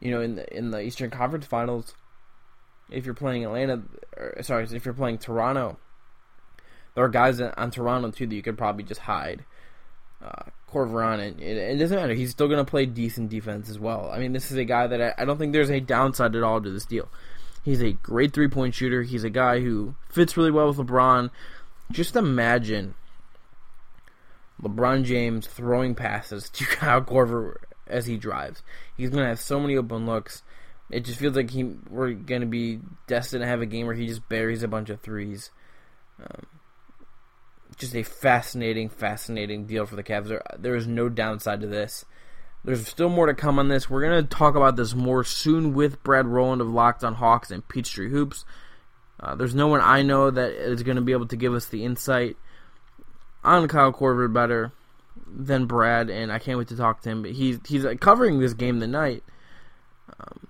you 0.00 0.10
know, 0.10 0.20
in 0.20 0.36
the 0.36 0.56
in 0.56 0.70
the 0.70 0.80
Eastern 0.80 1.10
Conference 1.10 1.46
Finals, 1.46 1.94
if 2.90 3.04
you're 3.04 3.14
playing 3.14 3.44
Atlanta, 3.44 3.82
or, 4.16 4.42
sorry, 4.42 4.64
if 4.64 4.84
you're 4.84 4.94
playing 4.94 5.18
Toronto, 5.18 5.78
there 6.94 7.04
are 7.04 7.08
guys 7.08 7.40
on 7.40 7.70
Toronto 7.70 8.10
too 8.10 8.26
that 8.26 8.34
you 8.34 8.42
could 8.42 8.58
probably 8.58 8.84
just 8.84 9.00
hide 9.00 9.44
uh, 10.24 10.50
Corveron, 10.70 11.40
it, 11.40 11.56
it, 11.56 11.76
doesn't 11.76 11.96
matter. 11.96 12.14
He's 12.14 12.30
still 12.30 12.48
going 12.48 12.64
to 12.64 12.70
play 12.70 12.86
decent 12.86 13.30
defense 13.30 13.68
as 13.68 13.78
well. 13.78 14.10
I 14.12 14.18
mean, 14.18 14.32
this 14.32 14.50
is 14.50 14.56
a 14.56 14.64
guy 14.64 14.86
that 14.86 15.00
I, 15.00 15.22
I 15.22 15.24
don't 15.24 15.38
think 15.38 15.52
there's 15.52 15.70
a 15.70 15.80
downside 15.80 16.34
at 16.34 16.42
all 16.42 16.60
to 16.60 16.70
this 16.70 16.86
deal. 16.86 17.08
He's 17.64 17.82
a 17.82 17.92
great 17.92 18.32
three 18.32 18.48
point 18.48 18.74
shooter. 18.74 19.02
He's 19.02 19.24
a 19.24 19.30
guy 19.30 19.60
who 19.60 19.94
fits 20.08 20.36
really 20.36 20.50
well 20.50 20.68
with 20.68 20.78
LeBron. 20.78 21.30
Just 21.90 22.16
imagine 22.16 22.94
LeBron 24.62 25.04
James 25.04 25.46
throwing 25.46 25.94
passes 25.94 26.48
to 26.50 26.64
Kyle 26.66 27.02
Korver 27.02 27.56
as 27.86 28.06
he 28.06 28.16
drives. 28.16 28.62
He's 28.96 29.10
going 29.10 29.22
to 29.22 29.28
have 29.28 29.40
so 29.40 29.60
many 29.60 29.76
open 29.76 30.06
looks. 30.06 30.42
It 30.90 31.04
just 31.04 31.18
feels 31.18 31.36
like 31.36 31.50
he 31.50 31.64
we're 31.64 32.12
going 32.12 32.42
to 32.42 32.46
be 32.46 32.80
destined 33.06 33.42
to 33.42 33.48
have 33.48 33.60
a 33.60 33.66
game 33.66 33.86
where 33.86 33.94
he 33.94 34.06
just 34.06 34.28
buries 34.28 34.62
a 34.62 34.68
bunch 34.68 34.90
of 34.90 35.00
threes. 35.00 35.50
Um, 36.20 36.46
just 37.76 37.94
a 37.94 38.02
fascinating, 38.02 38.88
fascinating 38.88 39.66
deal 39.66 39.84
for 39.84 39.96
the 39.96 40.04
Cavs. 40.04 40.28
There, 40.28 40.42
there 40.58 40.76
is 40.76 40.86
no 40.86 41.08
downside 41.08 41.60
to 41.60 41.66
this. 41.66 42.04
There's 42.64 42.86
still 42.88 43.08
more 43.08 43.26
to 43.26 43.34
come 43.34 43.58
on 43.58 43.68
this. 43.68 43.90
We're 43.90 44.02
going 44.02 44.24
to 44.24 44.28
talk 44.28 44.56
about 44.56 44.76
this 44.76 44.94
more 44.94 45.24
soon 45.24 45.74
with 45.74 46.02
Brad 46.02 46.26
Rowland 46.26 46.60
of 46.60 46.68
Locked 46.68 47.04
on 47.04 47.14
Hawks 47.14 47.50
and 47.50 47.66
Peachtree 47.66 48.10
Hoops. 48.10 48.44
Uh, 49.20 49.34
there's 49.34 49.54
no 49.54 49.68
one 49.68 49.80
I 49.80 50.02
know 50.02 50.30
that 50.30 50.50
is 50.50 50.82
going 50.82 50.96
to 50.96 51.02
be 51.02 51.12
able 51.12 51.28
to 51.28 51.36
give 51.36 51.54
us 51.54 51.66
the 51.66 51.84
insight 51.84 52.36
on 53.44 53.68
Kyle 53.68 53.92
Korver 53.92 54.32
better 54.32 54.72
than 55.26 55.66
Brad, 55.66 56.10
and 56.10 56.32
I 56.32 56.38
can't 56.38 56.58
wait 56.58 56.68
to 56.68 56.76
talk 56.76 57.02
to 57.02 57.10
him. 57.10 57.22
But 57.22 57.32
he's 57.32 57.58
he's 57.66 57.84
covering 58.00 58.38
this 58.38 58.54
game 58.54 58.80
tonight. 58.80 59.22
Um, 60.18 60.48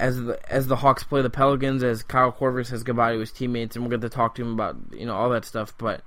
as 0.00 0.20
the 0.22 0.52
as 0.52 0.66
the 0.66 0.76
Hawks 0.76 1.04
play 1.04 1.22
the 1.22 1.30
Pelicans, 1.30 1.82
as 1.82 2.02
Kyle 2.02 2.32
Korver 2.32 2.66
says 2.66 2.82
goodbye 2.82 3.12
to 3.12 3.18
his 3.18 3.32
teammates, 3.32 3.76
and 3.76 3.84
we're 3.84 3.90
going 3.90 4.00
to 4.00 4.08
talk 4.08 4.34
to 4.36 4.42
him 4.42 4.52
about 4.52 4.76
you 4.92 5.06
know 5.06 5.14
all 5.14 5.30
that 5.30 5.44
stuff. 5.44 5.74
But 5.78 6.02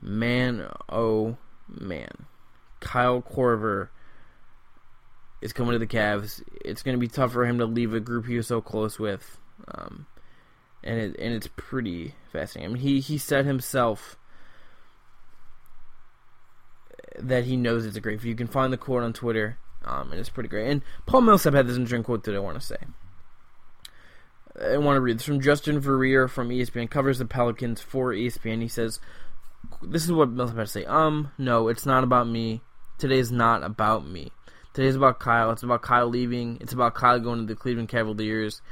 man, 0.00 0.68
oh 0.88 1.36
man, 1.68 2.26
Kyle 2.80 3.22
Korver 3.22 3.88
is 5.40 5.52
coming 5.52 5.72
to 5.72 5.78
the 5.78 5.86
Cavs. 5.86 6.42
It's 6.64 6.82
going 6.82 6.96
to 6.96 7.00
be 7.00 7.08
tough 7.08 7.32
for 7.32 7.46
him 7.46 7.58
to 7.58 7.66
leave 7.66 7.94
a 7.94 8.00
group 8.00 8.26
he 8.26 8.36
was 8.36 8.46
so 8.46 8.60
close 8.60 8.98
with, 8.98 9.38
um, 9.68 10.06
and 10.84 11.00
it 11.00 11.16
and 11.18 11.34
it's 11.34 11.48
pretty 11.56 12.14
fascinating. 12.32 12.70
I 12.70 12.74
mean, 12.74 12.82
he 12.82 13.00
he 13.00 13.16
said 13.18 13.46
himself 13.46 14.18
that 17.18 17.44
he 17.44 17.56
knows 17.56 17.86
it's 17.86 17.96
a 17.96 18.00
great. 18.00 18.16
If 18.16 18.24
you 18.24 18.34
can 18.34 18.46
find 18.46 18.72
the 18.72 18.76
quote 18.76 19.02
on 19.02 19.12
Twitter 19.12 19.58
um, 19.86 20.10
and 20.10 20.20
it's 20.20 20.28
pretty 20.28 20.48
great. 20.48 20.68
And 20.68 20.82
Paul 21.06 21.22
Millsap 21.22 21.54
had 21.54 21.66
this 21.66 21.76
interesting 21.76 22.02
quote 22.02 22.24
that 22.24 22.34
I 22.34 22.40
want 22.40 22.60
to 22.60 22.66
say. 22.66 22.76
I 24.60 24.78
want 24.78 24.96
to 24.96 25.00
read 25.00 25.18
this 25.18 25.26
from 25.26 25.40
Justin 25.40 25.78
Verrier 25.78 26.28
from 26.28 26.48
ESPN. 26.48 26.90
Covers 26.90 27.18
the 27.18 27.26
Pelicans 27.26 27.80
for 27.80 28.12
ESPN. 28.12 28.62
He 28.62 28.68
says, 28.68 29.00
"This 29.82 30.04
is 30.04 30.12
what 30.12 30.30
Millsap 30.30 30.56
had 30.56 30.66
to 30.66 30.72
say. 30.72 30.84
Um, 30.86 31.30
no, 31.38 31.68
it's 31.68 31.86
not 31.86 32.04
about 32.04 32.26
me. 32.26 32.62
Today 32.98 33.18
is 33.18 33.30
not 33.30 33.62
about 33.62 34.06
me. 34.06 34.32
Today 34.72 34.88
is 34.88 34.96
about 34.96 35.20
Kyle. 35.20 35.50
It's 35.50 35.62
about 35.62 35.82
Kyle 35.82 36.08
leaving. 36.08 36.58
It's 36.60 36.72
about 36.72 36.94
Kyle 36.94 37.20
going 37.20 37.40
to 37.40 37.46
the 37.46 37.58
Cleveland 37.58 37.90
Cavaliers. 37.90 38.62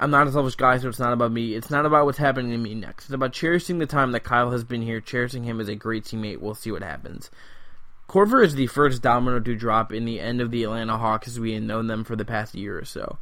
I'm 0.00 0.10
not 0.10 0.26
a 0.26 0.32
selfish 0.32 0.56
guy, 0.56 0.78
so 0.78 0.88
it's 0.88 0.98
not 0.98 1.12
about 1.12 1.30
me. 1.30 1.54
It's 1.54 1.70
not 1.70 1.84
about 1.84 2.06
what's 2.06 2.16
happening 2.16 2.52
to 2.52 2.58
me 2.58 2.74
next. 2.74 3.04
It's 3.04 3.12
about 3.12 3.34
cherishing 3.34 3.78
the 3.78 3.86
time 3.86 4.12
that 4.12 4.24
Kyle 4.24 4.50
has 4.50 4.64
been 4.64 4.80
here, 4.80 4.98
cherishing 4.98 5.44
him 5.44 5.60
as 5.60 5.68
a 5.68 5.74
great 5.74 6.04
teammate. 6.04 6.38
We'll 6.38 6.54
see 6.54 6.72
what 6.72 6.82
happens. 6.82 7.30
Korver 8.08 8.42
is 8.42 8.54
the 8.54 8.66
first 8.66 9.02
domino 9.02 9.40
to 9.40 9.54
drop 9.54 9.92
in 9.92 10.06
the 10.06 10.18
end 10.18 10.40
of 10.40 10.50
the 10.50 10.64
Atlanta 10.64 10.96
Hawks 10.96 11.28
as 11.28 11.38
we 11.38 11.52
have 11.52 11.62
known 11.62 11.86
them 11.86 12.02
for 12.04 12.16
the 12.16 12.24
past 12.24 12.54
year 12.54 12.78
or 12.78 12.84
so. 12.84 13.18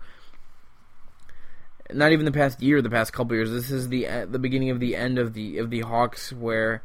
Not 1.92 2.12
even 2.12 2.24
the 2.24 2.32
past 2.32 2.62
year, 2.62 2.80
the 2.80 2.88
past 2.88 3.12
couple 3.12 3.34
years. 3.34 3.50
This 3.50 3.72
is 3.72 3.88
the 3.88 4.26
the 4.30 4.38
beginning 4.38 4.70
of 4.70 4.78
the 4.78 4.94
end 4.94 5.18
of 5.18 5.34
the 5.34 5.58
of 5.58 5.70
the 5.70 5.80
Hawks, 5.80 6.32
where 6.32 6.82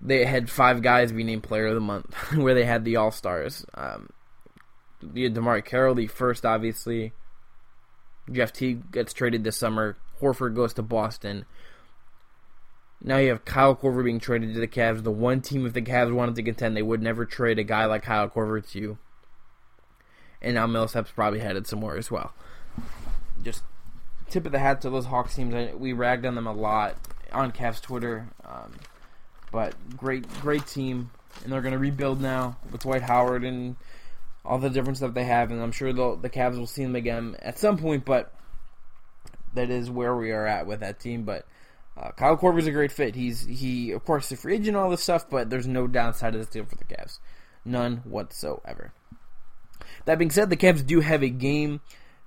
they 0.00 0.26
had 0.26 0.50
five 0.50 0.82
guys 0.82 1.12
be 1.12 1.24
named 1.24 1.44
Player 1.44 1.68
of 1.68 1.74
the 1.74 1.80
Month, 1.80 2.14
where 2.36 2.54
they 2.54 2.64
had 2.64 2.84
the 2.84 2.96
All 2.96 3.10
Stars. 3.10 3.64
Um, 3.74 4.10
you 5.14 5.24
had 5.24 5.34
DeMarre 5.34 5.64
Carroll, 5.64 5.94
the 5.94 6.08
first, 6.08 6.44
obviously. 6.44 7.12
Jeff 8.30 8.52
Teague 8.52 8.90
gets 8.92 9.12
traded 9.12 9.44
this 9.44 9.56
summer. 9.56 9.96
Horford 10.20 10.54
goes 10.54 10.74
to 10.74 10.82
Boston. 10.82 11.44
Now 13.00 13.18
you 13.18 13.28
have 13.28 13.44
Kyle 13.44 13.76
Korver 13.76 14.04
being 14.04 14.18
traded 14.18 14.54
to 14.54 14.60
the 14.60 14.66
Cavs. 14.66 15.04
The 15.04 15.10
one 15.10 15.40
team, 15.40 15.64
if 15.66 15.72
the 15.72 15.82
Cavs 15.82 16.12
wanted 16.12 16.34
to 16.34 16.42
contend, 16.42 16.76
they 16.76 16.82
would 16.82 17.00
never 17.00 17.24
trade 17.24 17.58
a 17.58 17.64
guy 17.64 17.86
like 17.86 18.02
Kyle 18.02 18.28
Korver 18.28 18.68
to 18.72 18.78
you. 18.78 18.98
And 20.42 20.54
now 20.54 20.66
Millsap's 20.66 21.12
probably 21.12 21.40
headed 21.40 21.66
somewhere 21.66 21.96
as 21.96 22.10
well. 22.10 22.32
Just 23.42 23.62
tip 24.28 24.46
of 24.46 24.52
the 24.52 24.58
hat 24.58 24.80
to 24.82 24.90
those 24.90 25.06
Hawks 25.06 25.36
teams. 25.36 25.74
We 25.74 25.92
ragged 25.92 26.26
on 26.26 26.34
them 26.34 26.46
a 26.46 26.52
lot 26.52 26.96
on 27.32 27.52
Cavs 27.52 27.80
Twitter. 27.80 28.28
Um, 28.44 28.74
but 29.52 29.74
great, 29.96 30.28
great 30.40 30.66
team. 30.66 31.10
And 31.44 31.52
they're 31.52 31.62
going 31.62 31.72
to 31.72 31.78
rebuild 31.78 32.20
now 32.20 32.56
with 32.70 32.82
Dwight 32.82 33.02
Howard 33.02 33.44
and 33.44 33.76
all 34.48 34.58
the 34.58 34.70
different 34.70 34.96
stuff 34.96 35.14
they 35.14 35.24
have. 35.24 35.50
And 35.50 35.60
I'm 35.60 35.72
sure 35.72 35.92
the 35.92 36.30
Cavs 36.30 36.58
will 36.58 36.66
see 36.66 36.82
them 36.82 36.96
again 36.96 37.36
at 37.40 37.58
some 37.58 37.76
point, 37.76 38.04
but 38.04 38.32
that 39.54 39.70
is 39.70 39.90
where 39.90 40.16
we 40.16 40.32
are 40.32 40.46
at 40.46 40.66
with 40.66 40.80
that 40.80 40.98
team. 40.98 41.24
But 41.24 41.46
uh, 41.96 42.12
Kyle 42.12 42.36
Korver's 42.36 42.66
a 42.66 42.72
great 42.72 42.92
fit. 42.92 43.14
He's 43.14 43.44
he 43.44 43.92
of 43.92 44.04
course 44.04 44.32
a 44.32 44.36
free 44.36 44.54
agent 44.54 44.68
and 44.68 44.76
all 44.78 44.90
this 44.90 45.02
stuff, 45.02 45.28
but 45.28 45.50
there's 45.50 45.66
no 45.66 45.86
downside 45.86 46.32
to 46.32 46.38
this 46.38 46.48
deal 46.48 46.64
for 46.64 46.76
the 46.76 46.84
Cavs, 46.84 47.18
none 47.64 47.98
whatsoever. 47.98 48.92
That 50.06 50.18
being 50.18 50.30
said, 50.30 50.48
the 50.48 50.56
Cavs 50.56 50.86
do 50.86 51.00
have 51.00 51.22
a 51.22 51.28
game 51.28 51.80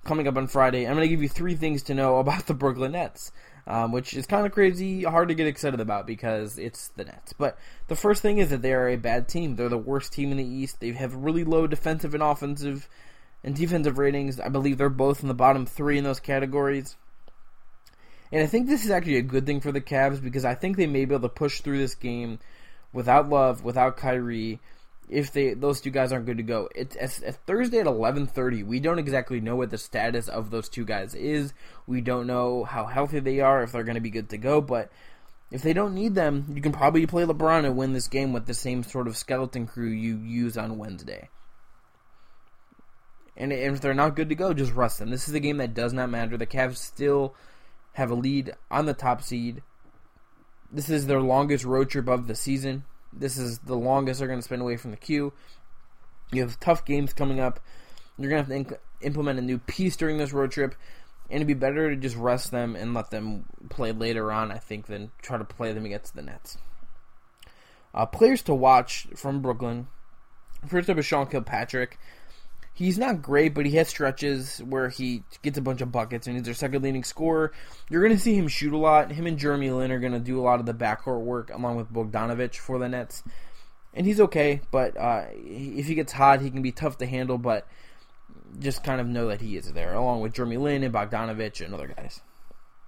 coming 0.04 0.28
up 0.28 0.38
on 0.38 0.48
Friday. 0.48 0.86
I'm 0.86 0.96
going 0.96 1.08
to 1.08 1.14
give 1.14 1.24
you 1.24 1.30
three 1.30 1.56
things 1.56 1.84
to 1.84 1.96
know 1.96 2.18
about 2.20 2.46
the 2.46 2.54
Brooklyn 2.54 2.92
Nets, 2.92 3.32
um, 3.68 3.92
which 3.92 4.14
is 4.14 4.26
kind 4.26 4.46
of 4.46 4.52
crazy, 4.52 5.04
hard 5.04 5.28
to 5.30 5.36
get 5.36 5.48
excited 5.48 5.80
about 5.80 6.08
because 6.08 6.58
it's 6.58 6.90
the 6.90 7.06
Nets. 7.06 7.34
But 7.34 7.58
the 7.88 7.96
first 7.96 8.22
thing 8.22 8.38
is 8.38 8.50
that 8.50 8.62
they 8.62 8.74
are 8.74 8.90
a 8.90 8.96
bad 8.96 9.28
team. 9.28 9.56
They're 9.56 9.70
the 9.70 9.78
worst 9.78 10.14
team 10.14 10.32
in 10.32 10.38
the 10.38 10.46
East. 10.46 10.80
They 10.80 10.92
have 10.92 11.16
really 11.16 11.44
low 11.44 11.68
defensive 11.68 12.14
and 12.14 12.24
offensive 12.24 12.88
and 13.44 13.56
defensive 13.56 13.98
ratings. 13.98 14.40
I 14.40 14.50
believe 14.50 14.78
they're 14.78 14.90
both 14.90 15.22
in 15.22 15.28
the 15.28 15.34
bottom 15.34 15.66
three 15.66 15.98
in 15.98 16.04
those 16.04 16.20
categories. 16.20 16.96
And 18.32 18.42
I 18.42 18.48
think 18.48 18.68
this 18.68 18.86
is 18.86 18.92
actually 18.92 19.18
a 19.18 19.24
good 19.24 19.46
thing 19.46 19.60
for 19.60 19.72
the 19.72 19.82
Cavs 19.82 20.22
because 20.24 20.46
I 20.46 20.56
think 20.56 20.78
they 20.78 20.88
may 20.88 21.06
be 21.06 21.14
able 21.14 21.28
to 21.28 21.34
push 21.34 21.62
through 21.62 21.80
this 21.80 21.96
game 21.96 22.40
without 22.94 23.30
Love, 23.30 23.64
without 23.64 23.98
Kyrie, 23.98 24.60
if 25.12 25.34
they 25.34 25.54
those 25.54 25.82
two 25.82 25.92
guys 25.92 26.14
aren't 26.14 26.26
good 26.26 26.38
to 26.38 26.44
go. 26.44 26.70
It's, 26.74 26.96
it's, 26.96 27.20
Thursday 27.46 27.80
at 27.80 27.86
eleven 27.86 28.26
thirty. 28.26 28.64
We 28.64 28.80
don't 28.80 28.98
exactly 28.98 29.42
know 29.42 29.58
what 29.58 29.70
the 29.70 29.78
status 29.78 30.30
of 30.30 30.50
those 30.50 30.70
two 30.70 30.86
guys 30.86 31.14
is. 31.14 31.54
We 31.86 32.00
don't 32.00 32.26
know 32.26 32.64
how 32.64 32.86
healthy 32.86 33.20
they 33.20 33.42
are, 33.42 33.62
if 33.62 33.74
they're 33.74 33.84
going 33.84 33.96
to 33.96 34.02
be 34.02 34.10
good 34.10 34.30
to 34.30 34.38
go. 34.38 34.62
But 34.62 34.90
if 35.52 35.62
they 35.62 35.74
don't 35.74 35.94
need 35.94 36.16
them, 36.16 36.46
you 36.56 36.62
can 36.62 36.72
probably 36.72 37.06
play 37.06 37.26
LeBron 37.26 37.66
and 37.66 37.76
win 37.76 37.92
this 37.92 38.08
game 38.08 38.32
with 38.32 38.46
the 38.46 38.54
same 38.54 38.84
sort 38.84 39.08
of 39.08 39.18
skeleton 39.18 39.68
crew 39.68 39.90
you 39.90 40.18
use 40.18 40.58
on 40.58 40.78
Wednesday. 40.78 41.28
And 43.36 43.52
if 43.52 43.82
they're 43.82 43.94
not 43.94 44.16
good 44.16 44.30
to 44.30 44.36
go, 44.36 44.54
just 44.54 44.74
rest 44.74 45.00
them. 45.00 45.10
This 45.10 45.28
is 45.28 45.34
a 45.34 45.40
game 45.40 45.58
that 45.58 45.74
does 45.74 45.92
not 45.92 46.10
matter. 46.10 46.38
The 46.38 46.48
Cavs 46.48 46.78
still 46.78 47.36
have 47.94 48.12
a 48.12 48.16
lead 48.16 48.54
on 48.70 48.86
the 48.86 48.94
top 48.94 49.22
seed. 49.22 49.62
This 50.72 50.90
is 50.90 51.08
their 51.08 51.22
longest 51.22 51.66
road 51.66 51.90
trip 51.90 52.08
of 52.08 52.28
the 52.28 52.36
season. 52.36 52.86
This 53.14 53.38
is 53.38 53.60
the 53.60 53.76
longest 53.76 54.20
they're 54.20 54.28
going 54.28 54.40
to 54.40 54.44
spend 54.44 54.62
away 54.62 54.78
from 54.78 54.92
the 54.92 54.98
Q. 54.98 55.34
You 56.32 56.42
have 56.42 56.60
tough 56.60 56.86
games 56.86 57.14
coming 57.14 57.40
up. 57.40 57.60
You're 58.18 58.30
going 58.30 58.46
to 58.46 58.54
have 58.54 58.68
to 58.68 58.80
implement 59.02 59.40
a 59.40 59.42
new 59.42 59.58
piece 59.58 59.98
during 59.98 60.18
this 60.18 60.34
road 60.34 60.52
trip, 60.52 60.76
and 61.30 61.38
it'd 61.38 61.48
be 61.48 61.54
better 61.54 61.90
to 61.90 61.96
just 61.96 62.16
rest 62.16 62.52
them 62.52 62.76
and 62.76 62.94
let 62.94 63.10
them 63.10 63.46
play 63.70 63.92
later 63.92 64.32
on, 64.32 64.52
I 64.52 64.58
think, 64.58 64.88
than 64.88 65.12
try 65.22 65.38
to 65.38 65.44
play 65.44 65.74
them 65.74 65.86
against 65.86 66.16
the 66.16 66.22
Nets. 66.22 66.58
Uh, 67.94 68.06
players 68.06 68.42
to 68.44 68.54
watch 68.54 69.08
from 69.16 69.42
Brooklyn. 69.42 69.88
First 70.68 70.90
up 70.90 70.98
is 70.98 71.06
Sean 71.06 71.28
Kilpatrick 71.28 72.00
he's 72.74 72.98
not 72.98 73.22
great, 73.22 73.54
but 73.54 73.66
he 73.66 73.76
has 73.76 73.90
stretches 73.90 74.60
where 74.60 74.90
he 74.90 75.24
gets 75.42 75.58
a 75.58 75.62
bunch 75.62 75.82
of 75.82 75.92
buckets 75.92 76.28
and 76.28 76.36
he's 76.36 76.46
their 76.46 76.54
second 76.54 76.84
leading 76.84 77.04
scorer. 77.04 77.52
You're 77.90 78.02
going 78.02 78.16
to 78.16 78.22
see 78.22 78.36
him 78.36 78.48
shoot 78.48 78.74
a 78.74 78.78
lot. 78.78 79.12
Him 79.12 79.28
and 79.28 79.38
Jeremy 79.38 79.72
Lin 79.72 79.92
are 79.92 80.00
going 80.00 80.14
to 80.14 80.20
do 80.20 80.40
a 80.40 80.44
lot 80.44 80.60
of 80.60 80.66
the 80.66 80.74
backcourt 80.74 81.22
work 81.22 81.52
along 81.54 81.78
with 81.78 81.92
Bogdanovich 81.92 82.58
for 82.58 82.80
the 82.80 82.90
Nets. 82.90 83.24
And 83.94 84.06
he's 84.06 84.22
okay, 84.22 84.62
but 84.72 84.96
uh, 84.98 85.26
if 85.34 85.88
he 85.88 85.96
gets 85.96 86.14
hot, 86.14 86.42
he 86.42 86.50
can 86.50 86.62
be 86.62 86.72
tough 86.72 86.98
to 87.00 87.06
handle, 87.06 87.38
but 87.38 87.68
just 88.58 88.84
kind 88.84 89.02
of 89.02 89.08
know 89.08 89.28
that 89.28 89.42
he 89.42 89.58
is 89.58 89.74
there, 89.74 89.94
along 89.94 90.22
with 90.22 90.34
Jeremy 90.34 90.58
Lin 90.58 90.84
and 90.84 90.94
Bogdanovich 90.94 91.64
and 91.64 91.74
other 91.74 91.88
guys. 91.88 92.22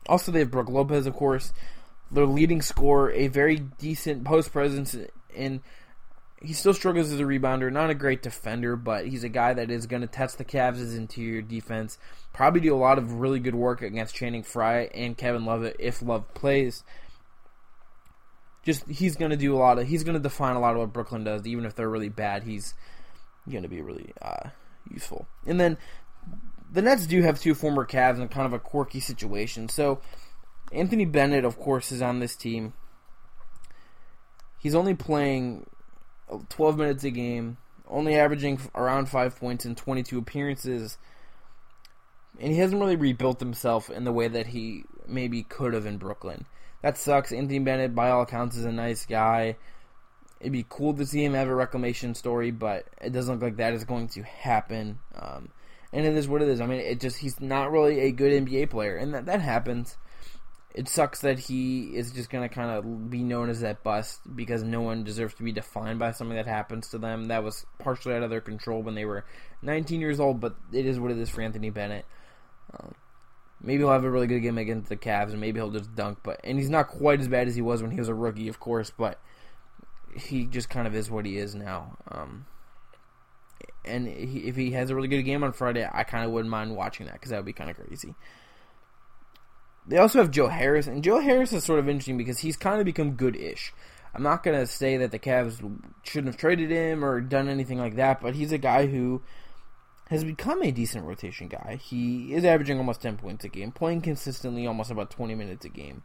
Also, 0.07 0.31
they 0.31 0.39
have 0.39 0.51
Brook 0.51 0.69
Lopez, 0.69 1.05
of 1.05 1.13
course, 1.13 1.51
their 2.09 2.25
leading 2.25 2.61
scorer, 2.61 3.11
a 3.11 3.27
very 3.27 3.57
decent 3.57 4.23
post 4.23 4.53
presence 4.53 4.95
in 5.33 5.61
he 6.43 6.51
still 6.53 6.73
struggles 6.73 7.11
as 7.11 7.19
a 7.19 7.23
rebounder. 7.23 7.71
Not 7.71 7.89
a 7.89 7.95
great 7.95 8.21
defender, 8.21 8.75
but 8.75 9.07
he's 9.07 9.23
a 9.23 9.29
guy 9.29 9.53
that 9.53 9.71
is 9.71 9.87
going 9.87 10.01
to 10.01 10.07
test 10.07 10.37
the 10.37 10.45
Cavs' 10.45 10.95
interior 10.95 11.41
defense. 11.41 11.97
Probably 12.33 12.59
do 12.59 12.75
a 12.75 12.77
lot 12.77 12.97
of 12.97 13.13
really 13.13 13.39
good 13.39 13.55
work 13.55 13.81
against 13.81 14.13
Channing 14.13 14.43
Frye 14.43 14.89
and 14.93 15.17
Kevin 15.17 15.45
Love 15.45 15.65
if 15.79 16.01
Love 16.01 16.33
plays. 16.33 16.83
Just 18.63 18.87
he's 18.89 19.15
going 19.15 19.31
to 19.31 19.37
do 19.37 19.55
a 19.55 19.57
lot 19.57 19.79
of. 19.79 19.87
He's 19.87 20.03
going 20.03 20.15
to 20.15 20.19
define 20.19 20.55
a 20.55 20.59
lot 20.59 20.73
of 20.73 20.79
what 20.79 20.93
Brooklyn 20.93 21.23
does, 21.23 21.47
even 21.47 21.65
if 21.65 21.75
they're 21.75 21.89
really 21.89 22.09
bad. 22.09 22.43
He's 22.43 22.73
going 23.49 23.63
to 23.63 23.69
be 23.69 23.81
really 23.81 24.13
uh, 24.21 24.49
useful. 24.91 25.27
And 25.45 25.59
then 25.59 25.77
the 26.71 26.81
Nets 26.81 27.07
do 27.07 27.21
have 27.21 27.39
two 27.39 27.55
former 27.55 27.85
Cavs 27.85 28.19
in 28.19 28.27
kind 28.27 28.45
of 28.45 28.53
a 28.53 28.59
quirky 28.59 28.99
situation. 28.99 29.69
So 29.69 30.01
Anthony 30.73 31.05
Bennett, 31.05 31.45
of 31.45 31.57
course, 31.57 31.91
is 31.91 32.01
on 32.01 32.19
this 32.19 32.35
team. 32.35 32.73
He's 34.59 34.75
only 34.75 34.93
playing 34.93 35.67
12 36.49 36.77
minutes 36.77 37.03
a 37.03 37.11
game, 37.11 37.57
only 37.87 38.15
averaging 38.15 38.59
around 38.75 39.07
5 39.07 39.35
points 39.35 39.65
in 39.65 39.75
22 39.75 40.17
appearances. 40.17 40.97
And 42.39 42.51
he 42.51 42.59
hasn't 42.59 42.81
really 42.81 42.95
rebuilt 42.95 43.39
himself 43.39 43.89
in 43.89 44.03
the 44.03 44.11
way 44.11 44.27
that 44.27 44.47
he 44.47 44.83
maybe 45.07 45.43
could 45.43 45.73
have 45.73 45.85
in 45.85 45.97
Brooklyn. 45.97 46.45
That 46.81 46.97
sucks. 46.97 47.31
Anthony 47.31 47.59
Bennett, 47.59 47.95
by 47.95 48.09
all 48.09 48.23
accounts, 48.23 48.57
is 48.57 48.65
a 48.65 48.71
nice 48.71 49.05
guy. 49.05 49.57
It'd 50.39 50.51
be 50.51 50.65
cool 50.67 50.93
to 50.95 51.05
see 51.05 51.23
him 51.23 51.33
have 51.33 51.47
a 51.47 51.55
reclamation 51.55 52.15
story, 52.15 52.51
but 52.51 52.85
it 52.99 53.11
doesn't 53.13 53.35
look 53.35 53.43
like 53.43 53.57
that 53.57 53.73
is 53.73 53.85
going 53.85 54.09
to 54.09 54.23
happen. 54.23 54.99
Um, 55.15 55.49
and 55.93 56.05
it 56.05 56.15
is 56.15 56.27
what 56.27 56.41
it 56.41 56.49
is. 56.49 56.59
I 56.59 56.65
mean, 56.65 56.79
it 56.79 56.99
just 56.99 57.19
he's 57.19 57.39
not 57.39 57.71
really 57.71 58.01
a 58.01 58.11
good 58.11 58.45
NBA 58.45 58.69
player, 58.69 58.97
and 58.97 59.13
that 59.13 59.27
that 59.27 59.39
happens 59.39 59.95
it 60.73 60.89
sucks 60.89 61.21
that 61.21 61.37
he 61.37 61.95
is 61.95 62.11
just 62.11 62.31
going 62.31 62.47
to 62.47 62.53
kind 62.53 62.71
of 62.71 63.09
be 63.09 63.21
known 63.21 63.49
as 63.49 63.61
that 63.61 63.83
bust 63.83 64.21
because 64.35 64.63
no 64.63 64.81
one 64.81 65.03
deserves 65.03 65.35
to 65.35 65.43
be 65.43 65.51
defined 65.51 65.99
by 65.99 66.11
something 66.11 66.35
that 66.35 66.47
happens 66.47 66.89
to 66.89 66.97
them. 66.97 67.25
That 67.25 67.43
was 67.43 67.65
partially 67.77 68.15
out 68.15 68.23
of 68.23 68.31
their 68.31 68.41
control 68.41 68.81
when 68.81 68.95
they 68.95 69.05
were 69.05 69.23
19 69.61 70.01
years 70.01 70.19
old, 70.19 70.39
but 70.39 70.55
it 70.71 70.87
is 70.87 70.99
what 70.99 71.11
it 71.11 71.17
is 71.17 71.29
for 71.29 71.41
Anthony 71.41 71.69
Bennett. 71.69 72.05
Um, 72.73 72.95
maybe 73.61 73.79
he'll 73.79 73.91
have 73.91 74.03
a 74.03 74.09
really 74.09 74.25
good 74.25 74.39
game 74.39 74.57
against 74.57 74.89
the 74.89 74.97
Cavs, 74.97 75.29
and 75.29 75.39
maybe 75.39 75.59
he'll 75.59 75.69
just 75.69 75.93
dunk. 75.93 76.19
But 76.23 76.41
and 76.43 76.57
he's 76.57 76.71
not 76.71 76.87
quite 76.87 77.19
as 77.19 77.27
bad 77.27 77.47
as 77.47 77.55
he 77.55 77.61
was 77.61 77.83
when 77.83 77.91
he 77.91 77.99
was 77.99 78.09
a 78.09 78.15
rookie, 78.15 78.47
of 78.47 78.59
course. 78.59 78.91
But 78.95 79.19
he 80.15 80.45
just 80.45 80.69
kind 80.69 80.87
of 80.87 80.95
is 80.95 81.11
what 81.11 81.27
he 81.27 81.37
is 81.37 81.53
now. 81.53 81.97
Um, 82.09 82.47
and 83.85 84.07
he, 84.07 84.39
if 84.47 84.55
he 84.55 84.71
has 84.71 84.89
a 84.89 84.95
really 84.95 85.07
good 85.07 85.21
game 85.21 85.43
on 85.43 85.53
Friday, 85.53 85.87
I 85.91 86.03
kind 86.03 86.25
of 86.25 86.31
wouldn't 86.31 86.49
mind 86.49 86.75
watching 86.75 87.05
that 87.05 87.13
because 87.13 87.29
that 87.29 87.37
would 87.37 87.45
be 87.45 87.53
kind 87.53 87.69
of 87.69 87.77
crazy. 87.77 88.15
They 89.87 89.97
also 89.97 90.19
have 90.19 90.31
Joe 90.31 90.47
Harris, 90.47 90.87
and 90.87 91.03
Joe 91.03 91.19
Harris 91.19 91.51
is 91.51 91.63
sort 91.63 91.79
of 91.79 91.89
interesting 91.89 92.17
because 92.17 92.39
he's 92.39 92.55
kind 92.55 92.79
of 92.79 92.85
become 92.85 93.13
good-ish. 93.13 93.73
I'm 94.15 94.23
not 94.23 94.43
gonna 94.43 94.65
say 94.65 94.97
that 94.97 95.11
the 95.11 95.19
Cavs 95.19 95.57
shouldn't 96.03 96.33
have 96.33 96.37
traded 96.37 96.69
him 96.69 97.03
or 97.03 97.19
done 97.19 97.49
anything 97.49 97.79
like 97.79 97.95
that, 97.95 98.21
but 98.21 98.35
he's 98.35 98.51
a 98.51 98.57
guy 98.57 98.85
who 98.87 99.21
has 100.09 100.23
become 100.23 100.61
a 100.61 100.71
decent 100.71 101.05
rotation 101.05 101.47
guy. 101.47 101.79
He 101.81 102.33
is 102.33 102.45
averaging 102.45 102.77
almost 102.77 103.01
10 103.01 103.17
points 103.17 103.43
a 103.43 103.49
game, 103.49 103.71
playing 103.71 104.01
consistently 104.01 104.67
almost 104.67 104.91
about 104.91 105.09
20 105.09 105.33
minutes 105.35 105.65
a 105.65 105.69
game, 105.69 106.03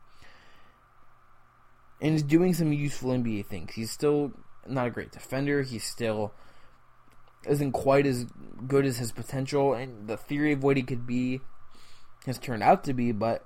and 2.00 2.14
is 2.14 2.22
doing 2.22 2.54
some 2.54 2.72
useful 2.72 3.10
NBA 3.10 3.46
things. 3.46 3.74
He's 3.74 3.90
still 3.90 4.32
not 4.66 4.86
a 4.86 4.90
great 4.90 5.12
defender. 5.12 5.62
He's 5.62 5.84
still 5.84 6.32
isn't 7.46 7.72
quite 7.72 8.06
as 8.06 8.26
good 8.66 8.84
as 8.84 8.98
his 8.98 9.12
potential 9.12 9.72
and 9.72 10.08
the 10.08 10.16
theory 10.16 10.52
of 10.52 10.62
what 10.62 10.76
he 10.76 10.82
could 10.82 11.06
be 11.06 11.40
has 12.26 12.38
turned 12.38 12.62
out 12.62 12.84
to 12.84 12.92
be, 12.92 13.12
but 13.12 13.44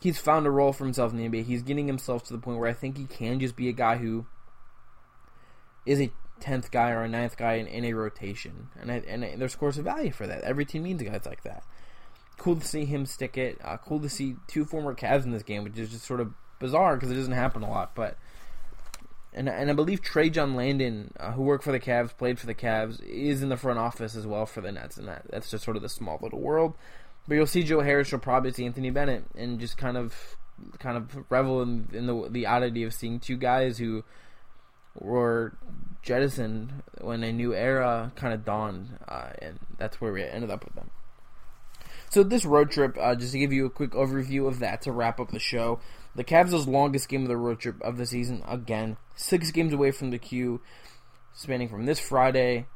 he's 0.00 0.18
found 0.18 0.46
a 0.46 0.50
role 0.50 0.72
for 0.72 0.84
himself 0.84 1.12
in 1.12 1.18
the 1.18 1.28
NBA. 1.28 1.44
He's 1.44 1.62
getting 1.62 1.86
himself 1.86 2.24
to 2.24 2.32
the 2.32 2.38
point 2.38 2.58
where 2.58 2.68
I 2.68 2.72
think 2.72 2.96
he 2.96 3.04
can 3.04 3.38
just 3.38 3.56
be 3.56 3.68
a 3.68 3.72
guy 3.72 3.96
who 3.96 4.26
is 5.86 6.00
a 6.00 6.10
tenth 6.40 6.70
guy 6.70 6.90
or 6.90 7.02
a 7.02 7.08
ninth 7.08 7.36
guy 7.36 7.54
in, 7.54 7.66
in 7.66 7.84
a 7.84 7.92
rotation, 7.92 8.68
and 8.80 8.90
I, 8.90 9.02
and 9.06 9.22
there's 9.40 9.54
of 9.54 9.60
course 9.60 9.76
a 9.76 9.82
value 9.82 10.10
for 10.10 10.26
that. 10.26 10.42
Every 10.42 10.64
team 10.64 10.84
needs 10.84 11.02
guys 11.02 11.26
like 11.26 11.42
that. 11.42 11.64
cool 12.38 12.56
to 12.56 12.66
see 12.66 12.84
him 12.84 13.06
stick 13.06 13.36
it. 13.36 13.58
Uh, 13.62 13.76
cool 13.76 14.00
to 14.00 14.08
see 14.08 14.36
two 14.46 14.64
former 14.64 14.94
Cavs 14.94 15.24
in 15.24 15.30
this 15.30 15.42
game, 15.42 15.64
which 15.64 15.78
is 15.78 15.90
just 15.90 16.04
sort 16.04 16.20
of 16.20 16.32
bizarre 16.58 16.96
because 16.96 17.10
it 17.10 17.14
doesn't 17.14 17.32
happen 17.32 17.62
a 17.62 17.70
lot. 17.70 17.94
But 17.94 18.16
and 19.32 19.48
and 19.48 19.70
I 19.70 19.74
believe 19.74 20.02
Trajan 20.02 20.54
Langdon, 20.54 21.12
uh, 21.20 21.32
who 21.32 21.42
worked 21.42 21.64
for 21.64 21.72
the 21.72 21.80
Cavs, 21.80 22.16
played 22.16 22.38
for 22.38 22.46
the 22.46 22.54
Cavs, 22.54 23.02
is 23.04 23.42
in 23.42 23.48
the 23.48 23.56
front 23.56 23.78
office 23.78 24.16
as 24.16 24.26
well 24.26 24.46
for 24.46 24.60
the 24.60 24.72
Nets, 24.72 24.96
and 24.96 25.08
that 25.08 25.26
that's 25.30 25.50
just 25.50 25.64
sort 25.64 25.76
of 25.76 25.82
the 25.82 25.88
small 25.88 26.18
little 26.22 26.40
world. 26.40 26.74
But 27.30 27.36
you'll 27.36 27.46
see 27.46 27.62
Joe 27.62 27.78
Harris, 27.78 28.10
you'll 28.10 28.18
probably 28.18 28.50
see 28.50 28.66
Anthony 28.66 28.90
Bennett, 28.90 29.22
and 29.36 29.60
just 29.60 29.78
kind 29.78 29.96
of 29.96 30.36
kind 30.80 30.96
of 30.96 31.30
revel 31.30 31.62
in, 31.62 31.88
in 31.92 32.06
the 32.06 32.28
the 32.28 32.46
oddity 32.46 32.82
of 32.82 32.92
seeing 32.92 33.20
two 33.20 33.36
guys 33.36 33.78
who 33.78 34.02
were 34.96 35.56
jettisoned 36.02 36.82
when 37.00 37.22
a 37.22 37.32
new 37.32 37.54
era 37.54 38.10
kind 38.16 38.34
of 38.34 38.44
dawned, 38.44 38.98
uh, 39.06 39.28
and 39.40 39.60
that's 39.78 40.00
where 40.00 40.12
we 40.12 40.24
ended 40.24 40.50
up 40.50 40.64
with 40.64 40.74
them. 40.74 40.90
So 42.10 42.24
this 42.24 42.44
road 42.44 42.72
trip, 42.72 42.96
uh, 43.00 43.14
just 43.14 43.30
to 43.30 43.38
give 43.38 43.52
you 43.52 43.64
a 43.64 43.70
quick 43.70 43.92
overview 43.92 44.48
of 44.48 44.58
that 44.58 44.82
to 44.82 44.90
wrap 44.90 45.20
up 45.20 45.30
the 45.30 45.38
show, 45.38 45.78
the 46.16 46.24
Cavs' 46.24 46.66
longest 46.66 47.08
game 47.08 47.22
of 47.22 47.28
the 47.28 47.36
road 47.36 47.60
trip 47.60 47.80
of 47.80 47.96
the 47.96 48.06
season 48.06 48.42
again, 48.44 48.96
six 49.14 49.52
games 49.52 49.72
away 49.72 49.92
from 49.92 50.10
the 50.10 50.18
Q, 50.18 50.62
spanning 51.32 51.68
from 51.68 51.86
this 51.86 52.00
Friday 52.00 52.66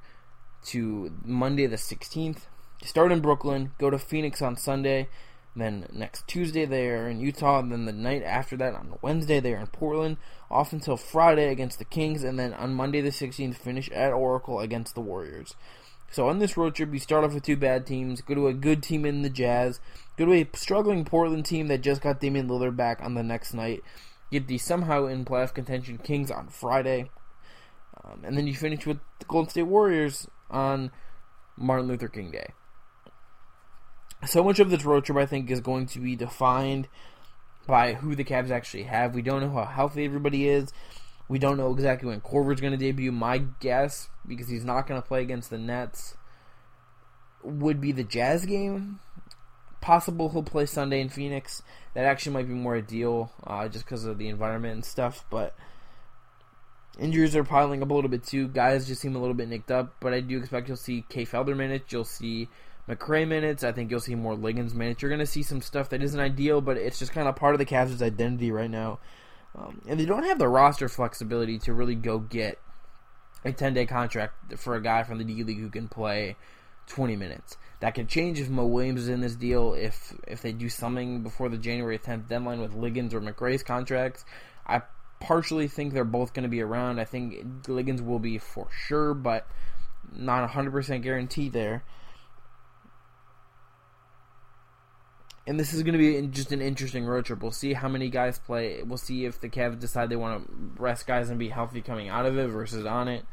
to 0.66 1.12
Monday 1.24 1.66
the 1.66 1.74
16th. 1.74 2.42
Start 2.82 3.12
in 3.12 3.20
Brooklyn, 3.20 3.72
go 3.78 3.90
to 3.90 3.98
Phoenix 3.98 4.42
on 4.42 4.56
Sunday, 4.56 5.08
then 5.56 5.86
next 5.92 6.26
Tuesday 6.26 6.64
they 6.64 6.88
are 6.88 7.08
in 7.08 7.20
Utah, 7.20 7.60
and 7.60 7.70
then 7.70 7.84
the 7.84 7.92
night 7.92 8.22
after 8.22 8.56
that 8.56 8.74
on 8.74 8.98
Wednesday 9.02 9.40
they 9.40 9.54
are 9.54 9.60
in 9.60 9.68
Portland, 9.68 10.16
off 10.50 10.72
until 10.72 10.96
Friday 10.96 11.50
against 11.50 11.78
the 11.78 11.84
Kings, 11.84 12.24
and 12.24 12.38
then 12.38 12.52
on 12.52 12.74
Monday 12.74 13.00
the 13.00 13.10
16th 13.10 13.56
finish 13.56 13.88
at 13.90 14.12
Oracle 14.12 14.60
against 14.60 14.94
the 14.94 15.00
Warriors. 15.00 15.54
So 16.10 16.28
on 16.28 16.38
this 16.38 16.56
road 16.56 16.74
trip, 16.74 16.92
you 16.92 16.98
start 16.98 17.24
off 17.24 17.34
with 17.34 17.44
two 17.44 17.56
bad 17.56 17.86
teams, 17.86 18.20
go 18.20 18.34
to 18.34 18.48
a 18.48 18.54
good 18.54 18.82
team 18.82 19.04
in 19.04 19.22
the 19.22 19.30
Jazz, 19.30 19.80
go 20.16 20.26
to 20.26 20.32
a 20.32 20.48
struggling 20.54 21.04
Portland 21.04 21.44
team 21.44 21.68
that 21.68 21.80
just 21.80 22.02
got 22.02 22.20
Damian 22.20 22.48
Lillard 22.48 22.76
back 22.76 23.00
on 23.00 23.14
the 23.14 23.22
next 23.22 23.54
night, 23.54 23.82
get 24.30 24.46
the 24.46 24.58
somehow 24.58 25.06
in 25.06 25.24
playoff 25.24 25.54
contention 25.54 25.98
Kings 25.98 26.30
on 26.30 26.48
Friday, 26.48 27.10
um, 28.04 28.22
and 28.24 28.36
then 28.36 28.46
you 28.46 28.54
finish 28.54 28.86
with 28.86 28.98
the 29.18 29.24
Golden 29.24 29.50
State 29.50 29.62
Warriors 29.62 30.28
on 30.50 30.90
Martin 31.56 31.88
Luther 31.88 32.08
King 32.08 32.30
Day. 32.30 32.52
So 34.26 34.42
much 34.42 34.58
of 34.58 34.70
this 34.70 34.84
road 34.84 35.04
trip, 35.04 35.18
I 35.18 35.26
think, 35.26 35.50
is 35.50 35.60
going 35.60 35.86
to 35.86 35.98
be 35.98 36.16
defined 36.16 36.88
by 37.66 37.94
who 37.94 38.14
the 38.14 38.24
Cavs 38.24 38.50
actually 38.50 38.84
have. 38.84 39.14
We 39.14 39.22
don't 39.22 39.40
know 39.40 39.50
how 39.50 39.64
healthy 39.64 40.04
everybody 40.04 40.48
is. 40.48 40.72
We 41.28 41.38
don't 41.38 41.56
know 41.56 41.72
exactly 41.72 42.08
when 42.08 42.20
Korver's 42.20 42.60
going 42.60 42.72
to 42.72 42.78
debut. 42.78 43.12
My 43.12 43.38
guess, 43.60 44.08
because 44.26 44.48
he's 44.48 44.64
not 44.64 44.86
going 44.86 45.00
to 45.00 45.06
play 45.06 45.22
against 45.22 45.50
the 45.50 45.58
Nets, 45.58 46.16
would 47.42 47.80
be 47.80 47.92
the 47.92 48.04
Jazz 48.04 48.44
game. 48.44 49.00
Possible 49.80 50.30
he'll 50.30 50.42
play 50.42 50.66
Sunday 50.66 51.00
in 51.00 51.08
Phoenix. 51.08 51.62
That 51.94 52.04
actually 52.04 52.32
might 52.32 52.48
be 52.48 52.54
more 52.54 52.76
ideal, 52.76 53.32
uh, 53.46 53.68
just 53.68 53.84
because 53.84 54.04
of 54.04 54.18
the 54.18 54.28
environment 54.28 54.74
and 54.74 54.84
stuff. 54.84 55.24
But 55.30 55.54
injuries 56.98 57.36
are 57.36 57.44
piling 57.44 57.82
up 57.82 57.90
a 57.90 57.94
little 57.94 58.10
bit 58.10 58.24
too. 58.24 58.48
Guys 58.48 58.86
just 58.86 59.00
seem 59.00 59.16
a 59.16 59.20
little 59.20 59.34
bit 59.34 59.48
nicked 59.48 59.70
up. 59.70 59.94
But 60.00 60.14
I 60.14 60.20
do 60.20 60.38
expect 60.38 60.68
you'll 60.68 60.76
see 60.76 61.04
Kay 61.08 61.24
Felder 61.24 61.56
minutes. 61.56 61.92
You'll 61.92 62.04
see 62.04 62.48
McRae 62.88 63.26
minutes. 63.26 63.64
I 63.64 63.72
think 63.72 63.90
you'll 63.90 64.00
see 64.00 64.14
more 64.14 64.34
Liggins 64.34 64.74
minutes. 64.74 65.02
You're 65.02 65.10
going 65.10 65.20
to 65.20 65.26
see 65.26 65.42
some 65.42 65.60
stuff 65.60 65.88
that 65.90 66.02
isn't 66.02 66.20
ideal, 66.20 66.60
but 66.60 66.76
it's 66.76 66.98
just 66.98 67.12
kind 67.12 67.28
of 67.28 67.36
part 67.36 67.54
of 67.54 67.58
the 67.58 67.66
Cavs' 67.66 68.02
identity 68.02 68.50
right 68.50 68.70
now. 68.70 68.98
Um, 69.56 69.80
and 69.86 69.98
they 69.98 70.04
don't 70.04 70.24
have 70.24 70.38
the 70.38 70.48
roster 70.48 70.88
flexibility 70.88 71.58
to 71.60 71.72
really 71.72 71.94
go 71.94 72.18
get 72.18 72.58
a 73.44 73.52
10 73.52 73.74
day 73.74 73.86
contract 73.86 74.58
for 74.58 74.74
a 74.74 74.82
guy 74.82 75.02
from 75.02 75.18
the 75.18 75.24
D 75.24 75.42
League 75.44 75.60
who 75.60 75.70
can 75.70 75.88
play 75.88 76.36
20 76.88 77.16
minutes. 77.16 77.56
That 77.80 77.94
could 77.94 78.08
change 78.08 78.40
if 78.40 78.48
Mo 78.48 78.66
Williams 78.66 79.02
is 79.02 79.08
in 79.08 79.20
this 79.20 79.36
deal, 79.36 79.74
if 79.74 80.14
if 80.26 80.42
they 80.42 80.52
do 80.52 80.68
something 80.68 81.22
before 81.22 81.48
the 81.48 81.58
January 81.58 81.98
10th 81.98 82.28
deadline 82.28 82.60
with 82.60 82.74
Liggins 82.74 83.14
or 83.14 83.20
McRae's 83.20 83.62
contracts. 83.62 84.24
I 84.66 84.82
partially 85.20 85.68
think 85.68 85.92
they're 85.92 86.04
both 86.04 86.32
going 86.32 86.44
to 86.44 86.48
be 86.48 86.62
around. 86.62 86.98
I 86.98 87.04
think 87.04 87.68
Liggins 87.68 88.02
will 88.02 88.18
be 88.18 88.38
for 88.38 88.68
sure, 88.70 89.14
but 89.14 89.46
not 90.12 90.48
100% 90.50 91.02
guarantee 91.02 91.48
there. 91.48 91.84
And 95.46 95.60
this 95.60 95.74
is 95.74 95.82
going 95.82 95.92
to 95.92 95.98
be 95.98 96.26
just 96.28 96.52
an 96.52 96.62
interesting 96.62 97.04
road 97.04 97.26
trip. 97.26 97.42
We'll 97.42 97.52
see 97.52 97.74
how 97.74 97.88
many 97.88 98.08
guys 98.08 98.38
play. 98.38 98.82
We'll 98.82 98.96
see 98.96 99.26
if 99.26 99.40
the 99.40 99.50
Cavs 99.50 99.78
decide 99.78 100.08
they 100.08 100.16
want 100.16 100.46
to 100.46 100.82
rest 100.82 101.06
guys 101.06 101.28
and 101.28 101.38
be 101.38 101.50
healthy 101.50 101.82
coming 101.82 102.08
out 102.08 102.24
of 102.24 102.38
it 102.38 102.48
versus 102.48 102.86
on 102.86 103.08
it. 103.08 103.24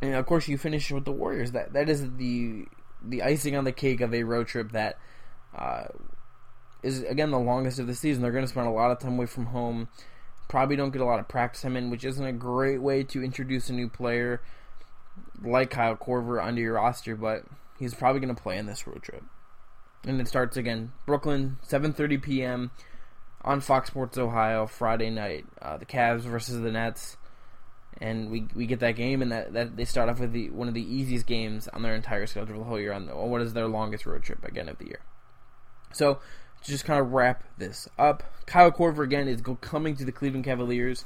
And 0.00 0.14
of 0.14 0.24
course, 0.26 0.48
you 0.48 0.56
finish 0.56 0.90
with 0.90 1.04
the 1.04 1.12
Warriors. 1.12 1.52
That 1.52 1.72
that 1.74 1.88
is 1.88 2.16
the 2.16 2.64
the 3.02 3.22
icing 3.22 3.56
on 3.56 3.64
the 3.64 3.72
cake 3.72 4.00
of 4.00 4.14
a 4.14 4.22
road 4.22 4.46
trip 4.46 4.72
that 4.72 4.98
uh, 5.54 5.84
is 6.82 7.02
again 7.02 7.30
the 7.30 7.38
longest 7.38 7.78
of 7.78 7.86
the 7.86 7.94
season. 7.94 8.22
They're 8.22 8.32
going 8.32 8.44
to 8.44 8.48
spend 8.50 8.68
a 8.68 8.70
lot 8.70 8.90
of 8.90 9.00
time 9.00 9.14
away 9.14 9.26
from 9.26 9.46
home. 9.46 9.88
Probably 10.48 10.76
don't 10.76 10.92
get 10.92 11.02
a 11.02 11.04
lot 11.04 11.20
of 11.20 11.28
practice 11.28 11.60
time 11.60 11.76
in, 11.76 11.90
which 11.90 12.04
isn't 12.04 12.24
a 12.24 12.32
great 12.32 12.80
way 12.80 13.02
to 13.04 13.22
introduce 13.22 13.68
a 13.68 13.74
new 13.74 13.88
player 13.88 14.40
like 15.42 15.68
Kyle 15.68 15.96
Korver 15.96 16.42
onto 16.42 16.62
your 16.62 16.74
roster. 16.74 17.16
But 17.16 17.44
he's 17.78 17.92
probably 17.92 18.20
going 18.20 18.34
to 18.34 18.40
play 18.40 18.56
in 18.56 18.64
this 18.64 18.86
road 18.86 19.02
trip 19.02 19.24
and 20.04 20.20
it 20.20 20.28
starts 20.28 20.56
again. 20.56 20.92
Brooklyn, 21.06 21.58
7:30 21.66 22.22
p.m. 22.22 22.70
on 23.42 23.60
Fox 23.60 23.88
Sports 23.88 24.18
Ohio 24.18 24.66
Friday 24.66 25.10
night. 25.10 25.46
Uh, 25.60 25.76
the 25.76 25.86
Cavs 25.86 26.20
versus 26.20 26.60
the 26.60 26.70
Nets, 26.70 27.16
and 28.00 28.30
we 28.30 28.46
we 28.54 28.66
get 28.66 28.80
that 28.80 28.96
game, 28.96 29.22
and 29.22 29.32
that, 29.32 29.52
that 29.52 29.76
they 29.76 29.84
start 29.84 30.08
off 30.08 30.20
with 30.20 30.32
the 30.32 30.50
one 30.50 30.68
of 30.68 30.74
the 30.74 30.94
easiest 30.94 31.26
games 31.26 31.68
on 31.68 31.82
their 31.82 31.94
entire 31.94 32.26
schedule 32.26 32.58
the 32.58 32.64
whole 32.64 32.80
year. 32.80 32.92
On 32.92 33.06
the, 33.06 33.14
what 33.14 33.42
is 33.42 33.52
their 33.52 33.68
longest 33.68 34.06
road 34.06 34.22
trip 34.22 34.44
again 34.44 34.68
of 34.68 34.78
the 34.78 34.86
year? 34.86 35.00
So 35.92 36.20
to 36.62 36.70
just 36.70 36.84
kind 36.84 37.00
of 37.00 37.12
wrap 37.12 37.44
this 37.56 37.88
up, 37.98 38.22
Kyle 38.46 38.70
Korver 38.70 39.04
again 39.04 39.28
is 39.28 39.42
coming 39.60 39.96
to 39.96 40.04
the 40.04 40.12
Cleveland 40.12 40.44
Cavaliers. 40.44 41.04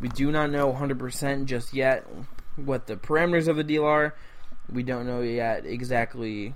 We 0.00 0.08
do 0.08 0.32
not 0.32 0.50
know 0.50 0.72
100% 0.72 1.44
just 1.44 1.72
yet 1.72 2.06
what 2.56 2.86
the 2.86 2.96
parameters 2.96 3.46
of 3.46 3.56
the 3.56 3.64
deal 3.64 3.84
are. 3.84 4.14
We 4.70 4.82
don't 4.82 5.06
know 5.06 5.20
yet 5.20 5.64
exactly 5.64 6.54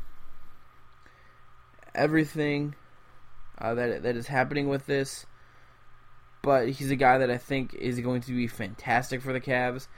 everything 1.96 2.74
uh, 3.58 3.74
that 3.74 4.02
that 4.02 4.16
is 4.16 4.26
happening 4.26 4.68
with 4.68 4.86
this. 4.86 5.26
But 6.42 6.68
he's 6.68 6.90
a 6.90 6.96
guy 6.96 7.18
that 7.18 7.30
I 7.30 7.38
think 7.38 7.74
is 7.74 7.98
going 8.00 8.20
to 8.22 8.32
be 8.32 8.46
fantastic 8.46 9.22
for 9.22 9.32
the 9.32 9.40
Cavs. 9.40 9.88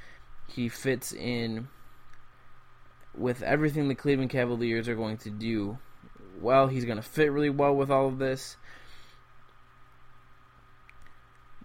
He 0.47 0.71
fits 0.71 1.13
in 1.13 1.69
with 3.15 3.43
everything 3.43 3.89
the 3.89 3.95
Cleveland 3.95 4.31
Cavaliers 4.31 4.89
are 4.89 4.95
going 4.95 5.19
to 5.19 5.31
do. 5.31 5.79
Well, 6.41 6.69
he's 6.69 6.85
going 6.85 6.97
to 6.97 7.03
fit 7.03 7.33
really 7.33 7.51
well 7.51 7.75
with 7.75 7.91
all 7.91 8.07
of 8.07 8.19
this. 8.19 8.57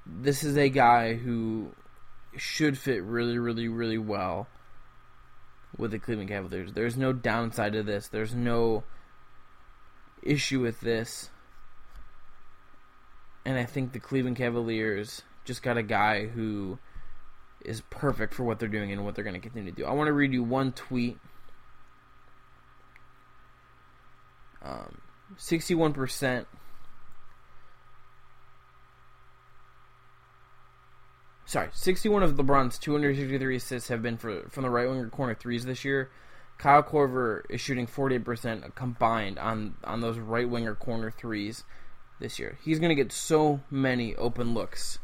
This 0.05 0.43
is 0.43 0.57
a 0.57 0.67
guy 0.67 1.13
who 1.13 1.73
should 2.35 2.77
fit 2.77 3.03
really, 3.03 3.37
really, 3.37 3.69
really 3.69 3.97
well 3.97 4.47
with 5.77 5.91
the 5.91 5.99
Cleveland 5.99 6.29
Cavaliers. 6.29 6.73
There's 6.73 6.97
no 6.97 7.13
downside 7.13 7.73
to 7.73 7.83
this. 7.83 8.07
There's 8.07 8.35
no 8.35 8.83
issue 10.25 10.59
with 10.59 10.79
this. 10.81 11.29
And 13.45 13.57
I 13.57 13.65
think 13.65 13.91
the 13.91 13.99
Cleveland 13.99 14.37
Cavaliers 14.37 15.23
just 15.45 15.63
got 15.63 15.77
a 15.77 15.83
guy 15.83 16.27
who 16.27 16.79
is 17.65 17.81
perfect 17.89 18.33
for 18.33 18.43
what 18.43 18.59
they're 18.59 18.69
doing 18.69 18.91
and 18.91 19.03
what 19.03 19.15
they're 19.15 19.23
going 19.23 19.39
to 19.39 19.39
continue 19.39 19.71
to 19.71 19.75
do. 19.75 19.85
I 19.85 19.91
want 19.91 20.07
to 20.07 20.13
read 20.13 20.33
you 20.33 20.43
one 20.43 20.71
tweet. 20.71 21.17
Um, 24.61 25.01
61%. 25.37 26.45
Sorry, 31.45 31.69
61 31.73 32.23
of 32.23 32.35
LeBron's 32.35 32.79
263 32.79 33.57
assists 33.57 33.89
have 33.89 34.01
been 34.01 34.17
for, 34.17 34.49
from 34.49 34.63
the 34.63 34.69
right 34.69 34.87
winger 34.87 35.09
corner 35.09 35.35
threes 35.35 35.65
this 35.65 35.83
year. 35.83 36.09
Kyle 36.57 36.83
Korver 36.83 37.43
is 37.49 37.61
shooting 37.61 37.87
48% 37.87 38.75
combined 38.75 39.37
on, 39.37 39.75
on 39.83 40.01
those 40.01 40.17
right 40.17 40.49
winger 40.49 40.75
corner 40.75 41.11
threes 41.11 41.63
this 42.19 42.39
year. 42.39 42.57
He's 42.63 42.79
going 42.79 42.89
to 42.89 42.95
get 42.95 43.11
so 43.11 43.61
many 43.69 44.15
open 44.15 44.53
looks 44.53 44.99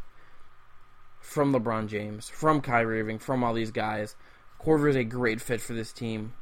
from 1.20 1.54
LeBron 1.54 1.88
James, 1.88 2.30
from 2.30 2.62
Kyrie 2.62 3.02
Irving, 3.02 3.20
from 3.20 3.44
all 3.44 3.54
these 3.54 3.72
guys. 3.72 4.16
Korver 4.64 4.90
is 4.90 4.96
a 4.96 5.04
great 5.04 5.42
fit 5.42 5.62
for 5.62 5.74
this 5.74 5.92
team. 5.92 6.34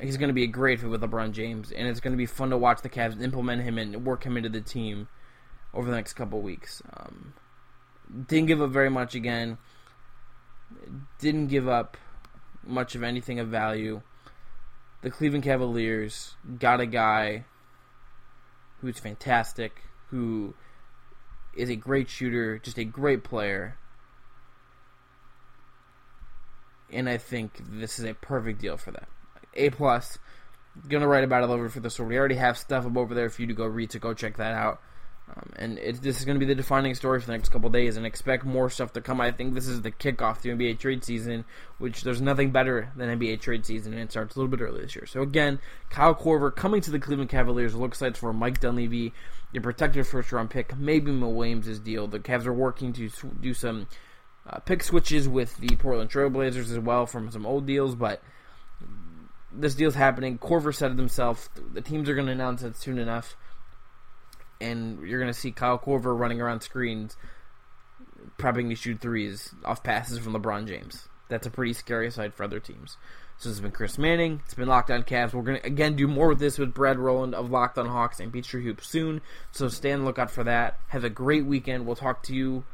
He's 0.00 0.16
going 0.16 0.28
to 0.28 0.34
be 0.34 0.44
a 0.44 0.48
great 0.48 0.80
fit 0.80 0.90
with 0.90 1.02
LeBron 1.02 1.32
James, 1.32 1.70
and 1.70 1.86
it's 1.86 2.00
going 2.00 2.12
to 2.12 2.18
be 2.18 2.26
fun 2.26 2.50
to 2.50 2.58
watch 2.58 2.82
the 2.82 2.88
Cavs 2.88 3.20
implement 3.22 3.62
him 3.62 3.78
and 3.78 4.04
work 4.04 4.24
him 4.24 4.36
into 4.36 4.48
the 4.48 4.60
team 4.60 5.08
over 5.72 5.88
the 5.88 5.96
next 5.96 6.14
couple 6.14 6.40
weeks. 6.40 6.82
Um, 6.96 7.34
didn't 8.26 8.46
give 8.46 8.60
up 8.60 8.70
very 8.70 8.90
much 8.90 9.14
again. 9.14 9.58
Didn't 11.18 11.46
give 11.46 11.68
up 11.68 11.96
much 12.64 12.94
of 12.94 13.02
anything 13.02 13.38
of 13.38 13.48
value. 13.48 14.02
The 15.02 15.10
Cleveland 15.10 15.44
Cavaliers 15.44 16.34
got 16.58 16.80
a 16.80 16.86
guy 16.86 17.44
who's 18.80 18.98
fantastic, 18.98 19.82
who 20.08 20.54
is 21.56 21.68
a 21.68 21.76
great 21.76 22.08
shooter, 22.08 22.58
just 22.58 22.78
a 22.78 22.84
great 22.84 23.24
player. 23.24 23.78
And 26.92 27.08
I 27.08 27.16
think 27.16 27.60
this 27.70 27.98
is 27.98 28.04
a 28.04 28.14
perfect 28.14 28.60
deal 28.60 28.76
for 28.76 28.90
them. 28.90 29.06
A 29.54 29.70
plus. 29.70 30.18
gonna 30.88 31.08
write 31.08 31.24
about 31.24 31.44
it 31.44 31.50
over 31.50 31.68
for 31.68 31.80
the 31.80 31.90
store. 31.90 32.06
We 32.06 32.18
already 32.18 32.36
have 32.36 32.56
stuff 32.56 32.86
up 32.86 32.96
over 32.96 33.14
there 33.14 33.28
for 33.28 33.42
you 33.42 33.48
to 33.48 33.54
go 33.54 33.66
read, 33.66 33.92
so 33.92 33.98
go 33.98 34.14
check 34.14 34.36
that 34.36 34.54
out. 34.54 34.80
Um, 35.28 35.52
and 35.56 35.78
it, 35.78 36.02
this 36.02 36.18
is 36.18 36.24
going 36.24 36.34
to 36.34 36.44
be 36.44 36.46
the 36.46 36.54
defining 36.54 36.94
story 36.94 37.20
for 37.20 37.26
the 37.26 37.32
next 37.32 37.48
couple 37.48 37.70
days, 37.70 37.96
and 37.96 38.04
expect 38.04 38.44
more 38.44 38.68
stuff 38.68 38.92
to 38.94 39.00
come. 39.00 39.20
I 39.20 39.30
think 39.30 39.54
this 39.54 39.68
is 39.68 39.82
the 39.82 39.90
kickoff 39.90 40.42
to 40.42 40.54
NBA 40.54 40.78
trade 40.78 41.04
season, 41.04 41.44
which 41.78 42.02
there's 42.02 42.20
nothing 42.20 42.50
better 42.50 42.92
than 42.96 43.18
NBA 43.18 43.40
trade 43.40 43.64
season, 43.64 43.92
and 43.92 44.02
it 44.02 44.10
starts 44.10 44.34
a 44.34 44.38
little 44.38 44.50
bit 44.50 44.62
early 44.62 44.82
this 44.82 44.94
year. 44.94 45.06
So 45.06 45.22
again, 45.22 45.60
Kyle 45.90 46.14
Korver 46.14 46.54
coming 46.54 46.80
to 46.82 46.90
the 46.90 46.98
Cleveland 46.98 47.30
Cavaliers. 47.30 47.74
Looks 47.74 48.02
like 48.02 48.16
for 48.16 48.32
Mike 48.32 48.60
Dunleavy, 48.60 49.12
your 49.52 49.62
protected 49.62 50.06
first 50.06 50.32
round 50.32 50.50
pick, 50.50 50.76
maybe 50.76 51.12
Mo 51.12 51.28
Williams' 51.28 51.78
deal. 51.78 52.06
The 52.08 52.18
Cavs 52.18 52.46
are 52.46 52.52
working 52.52 52.92
to 52.94 53.08
do 53.40 53.54
some 53.54 53.86
uh, 54.46 54.58
pick 54.58 54.82
switches 54.82 55.28
with 55.28 55.56
the 55.58 55.76
Portland 55.76 56.10
Trailblazers 56.10 56.70
as 56.70 56.78
well 56.78 57.06
from 57.06 57.30
some 57.30 57.46
old 57.46 57.66
deals, 57.66 57.94
but 57.94 58.22
this 59.52 59.74
deal's 59.74 59.94
happening. 59.94 60.36
Korver 60.36 60.74
said 60.74 60.92
it 60.92 60.98
himself. 60.98 61.48
The 61.72 61.80
teams 61.80 62.08
are 62.08 62.14
going 62.14 62.26
to 62.26 62.32
announce 62.32 62.62
it 62.62 62.76
soon 62.76 62.98
enough 62.98 63.36
and 64.62 65.06
you're 65.06 65.20
going 65.20 65.32
to 65.32 65.38
see 65.38 65.50
Kyle 65.50 65.78
Korver 65.78 66.18
running 66.18 66.40
around 66.40 66.62
screens, 66.62 67.16
prepping 68.38 68.68
to 68.68 68.74
shoot 68.74 69.00
threes 69.00 69.54
off 69.64 69.82
passes 69.82 70.18
from 70.18 70.32
LeBron 70.32 70.66
James. 70.66 71.08
That's 71.28 71.46
a 71.46 71.50
pretty 71.50 71.72
scary 71.72 72.10
sight 72.10 72.34
for 72.34 72.44
other 72.44 72.60
teams. 72.60 72.96
So 73.38 73.48
this 73.48 73.56
has 73.56 73.60
been 73.62 73.72
Chris 73.72 73.98
Manning. 73.98 74.40
It's 74.44 74.54
been 74.54 74.68
Locked 74.68 74.90
On 74.90 75.02
Cavs. 75.02 75.32
We're 75.32 75.42
going 75.42 75.60
to, 75.60 75.66
again, 75.66 75.96
do 75.96 76.06
more 76.06 76.28
with 76.28 76.38
this 76.38 76.58
with 76.58 76.74
Brad 76.74 76.98
Rowland 76.98 77.34
of 77.34 77.50
Locked 77.50 77.78
On 77.78 77.86
Hawks 77.86 78.20
and 78.20 78.32
Peachtree 78.32 78.62
Hoop 78.64 78.84
soon. 78.84 79.20
So 79.50 79.68
stay 79.68 79.92
on 79.92 80.00
the 80.00 80.04
lookout 80.04 80.30
for 80.30 80.44
that. 80.44 80.78
Have 80.88 81.04
a 81.04 81.10
great 81.10 81.44
weekend. 81.44 81.86
We'll 81.86 81.96
talk 81.96 82.22
to 82.24 82.34
you 82.34 82.64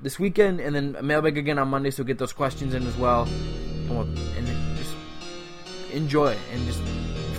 this 0.00 0.18
weekend 0.18 0.60
and 0.60 0.74
then 0.74 0.96
mailbag 1.02 1.36
again 1.36 1.58
on 1.58 1.68
Monday, 1.68 1.90
so 1.90 2.04
get 2.04 2.18
those 2.18 2.32
questions 2.32 2.74
in 2.74 2.86
as 2.86 2.96
well. 2.96 3.28
And 3.90 4.46
just 4.76 4.94
enjoy 5.92 6.36
and 6.52 6.66
just 6.66 6.80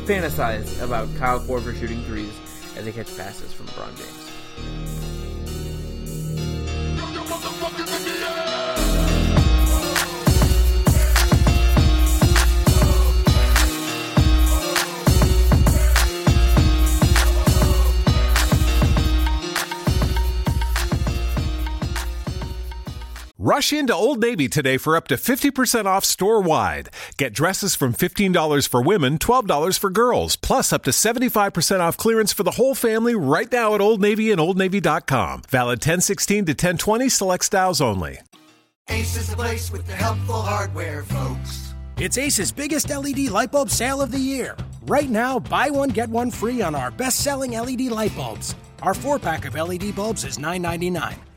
fantasize 0.05 0.81
about 0.83 1.07
Kyle 1.17 1.39
Korver 1.39 1.77
shooting 1.79 2.03
threes 2.03 2.31
as 2.77 2.85
they 2.85 2.91
catch 2.91 3.15
passes 3.17 3.53
from 3.53 3.67
LeBron 3.67 3.97
James. 3.97 4.35
Rush 23.45 23.71
into 23.71 23.93
Old 23.93 24.21
Navy 24.21 24.49
today 24.49 24.75
for 24.77 24.95
up 24.95 25.08
to 25.08 25.13
50% 25.17 25.86
off 25.86 26.03
store 26.03 26.41
wide. 26.41 26.89
Get 27.15 27.31
dresses 27.31 27.75
from 27.75 27.93
$15 27.93 28.67
for 28.67 28.81
women, 28.81 29.19
$12 29.19 29.77
for 29.77 29.91
girls, 29.91 30.36
plus 30.36 30.73
up 30.73 30.84
to 30.86 30.89
75% 30.89 31.79
off 31.79 31.95
clearance 31.95 32.34
for 32.34 32.41
the 32.41 32.58
whole 32.58 32.73
family 32.73 33.13
right 33.13 33.51
now 33.51 33.75
at 33.75 33.81
Old 33.81 34.01
Navy 34.01 34.31
and 34.31 34.41
Old 34.41 34.58
OldNavy.com. 34.58 35.43
Valid 35.47 35.77
1016 35.77 36.45
to 36.45 36.51
1020 36.53 37.08
select 37.08 37.45
styles 37.45 37.81
only. 37.81 38.17
Ace 38.89 39.15
is 39.15 39.29
the 39.29 39.36
place 39.36 39.71
with 39.71 39.86
the 39.86 39.93
helpful 39.93 40.41
hardware, 40.41 41.03
folks. 41.03 41.75
It's 41.97 42.17
Ace's 42.17 42.51
biggest 42.51 42.89
LED 42.89 43.29
light 43.29 43.51
bulb 43.51 43.69
sale 43.69 44.01
of 44.01 44.10
the 44.10 44.17
year. 44.17 44.58
Right 44.88 45.12
now, 45.12 45.38
buy 45.38 45.69
one, 45.69 45.89
get 45.89 46.10
one 46.10 46.31
free 46.31 46.63
on 46.63 46.73
our 46.73 46.89
best 46.89 47.19
selling 47.19 47.51
LED 47.51 47.91
light 47.91 48.15
bulbs. 48.15 48.55
Our 48.81 48.95
four 48.95 49.19
pack 49.19 49.45
of 49.45 49.53
LED 49.53 49.95
bulbs 49.95 50.23
is 50.23 50.39
$9.99 50.39 51.15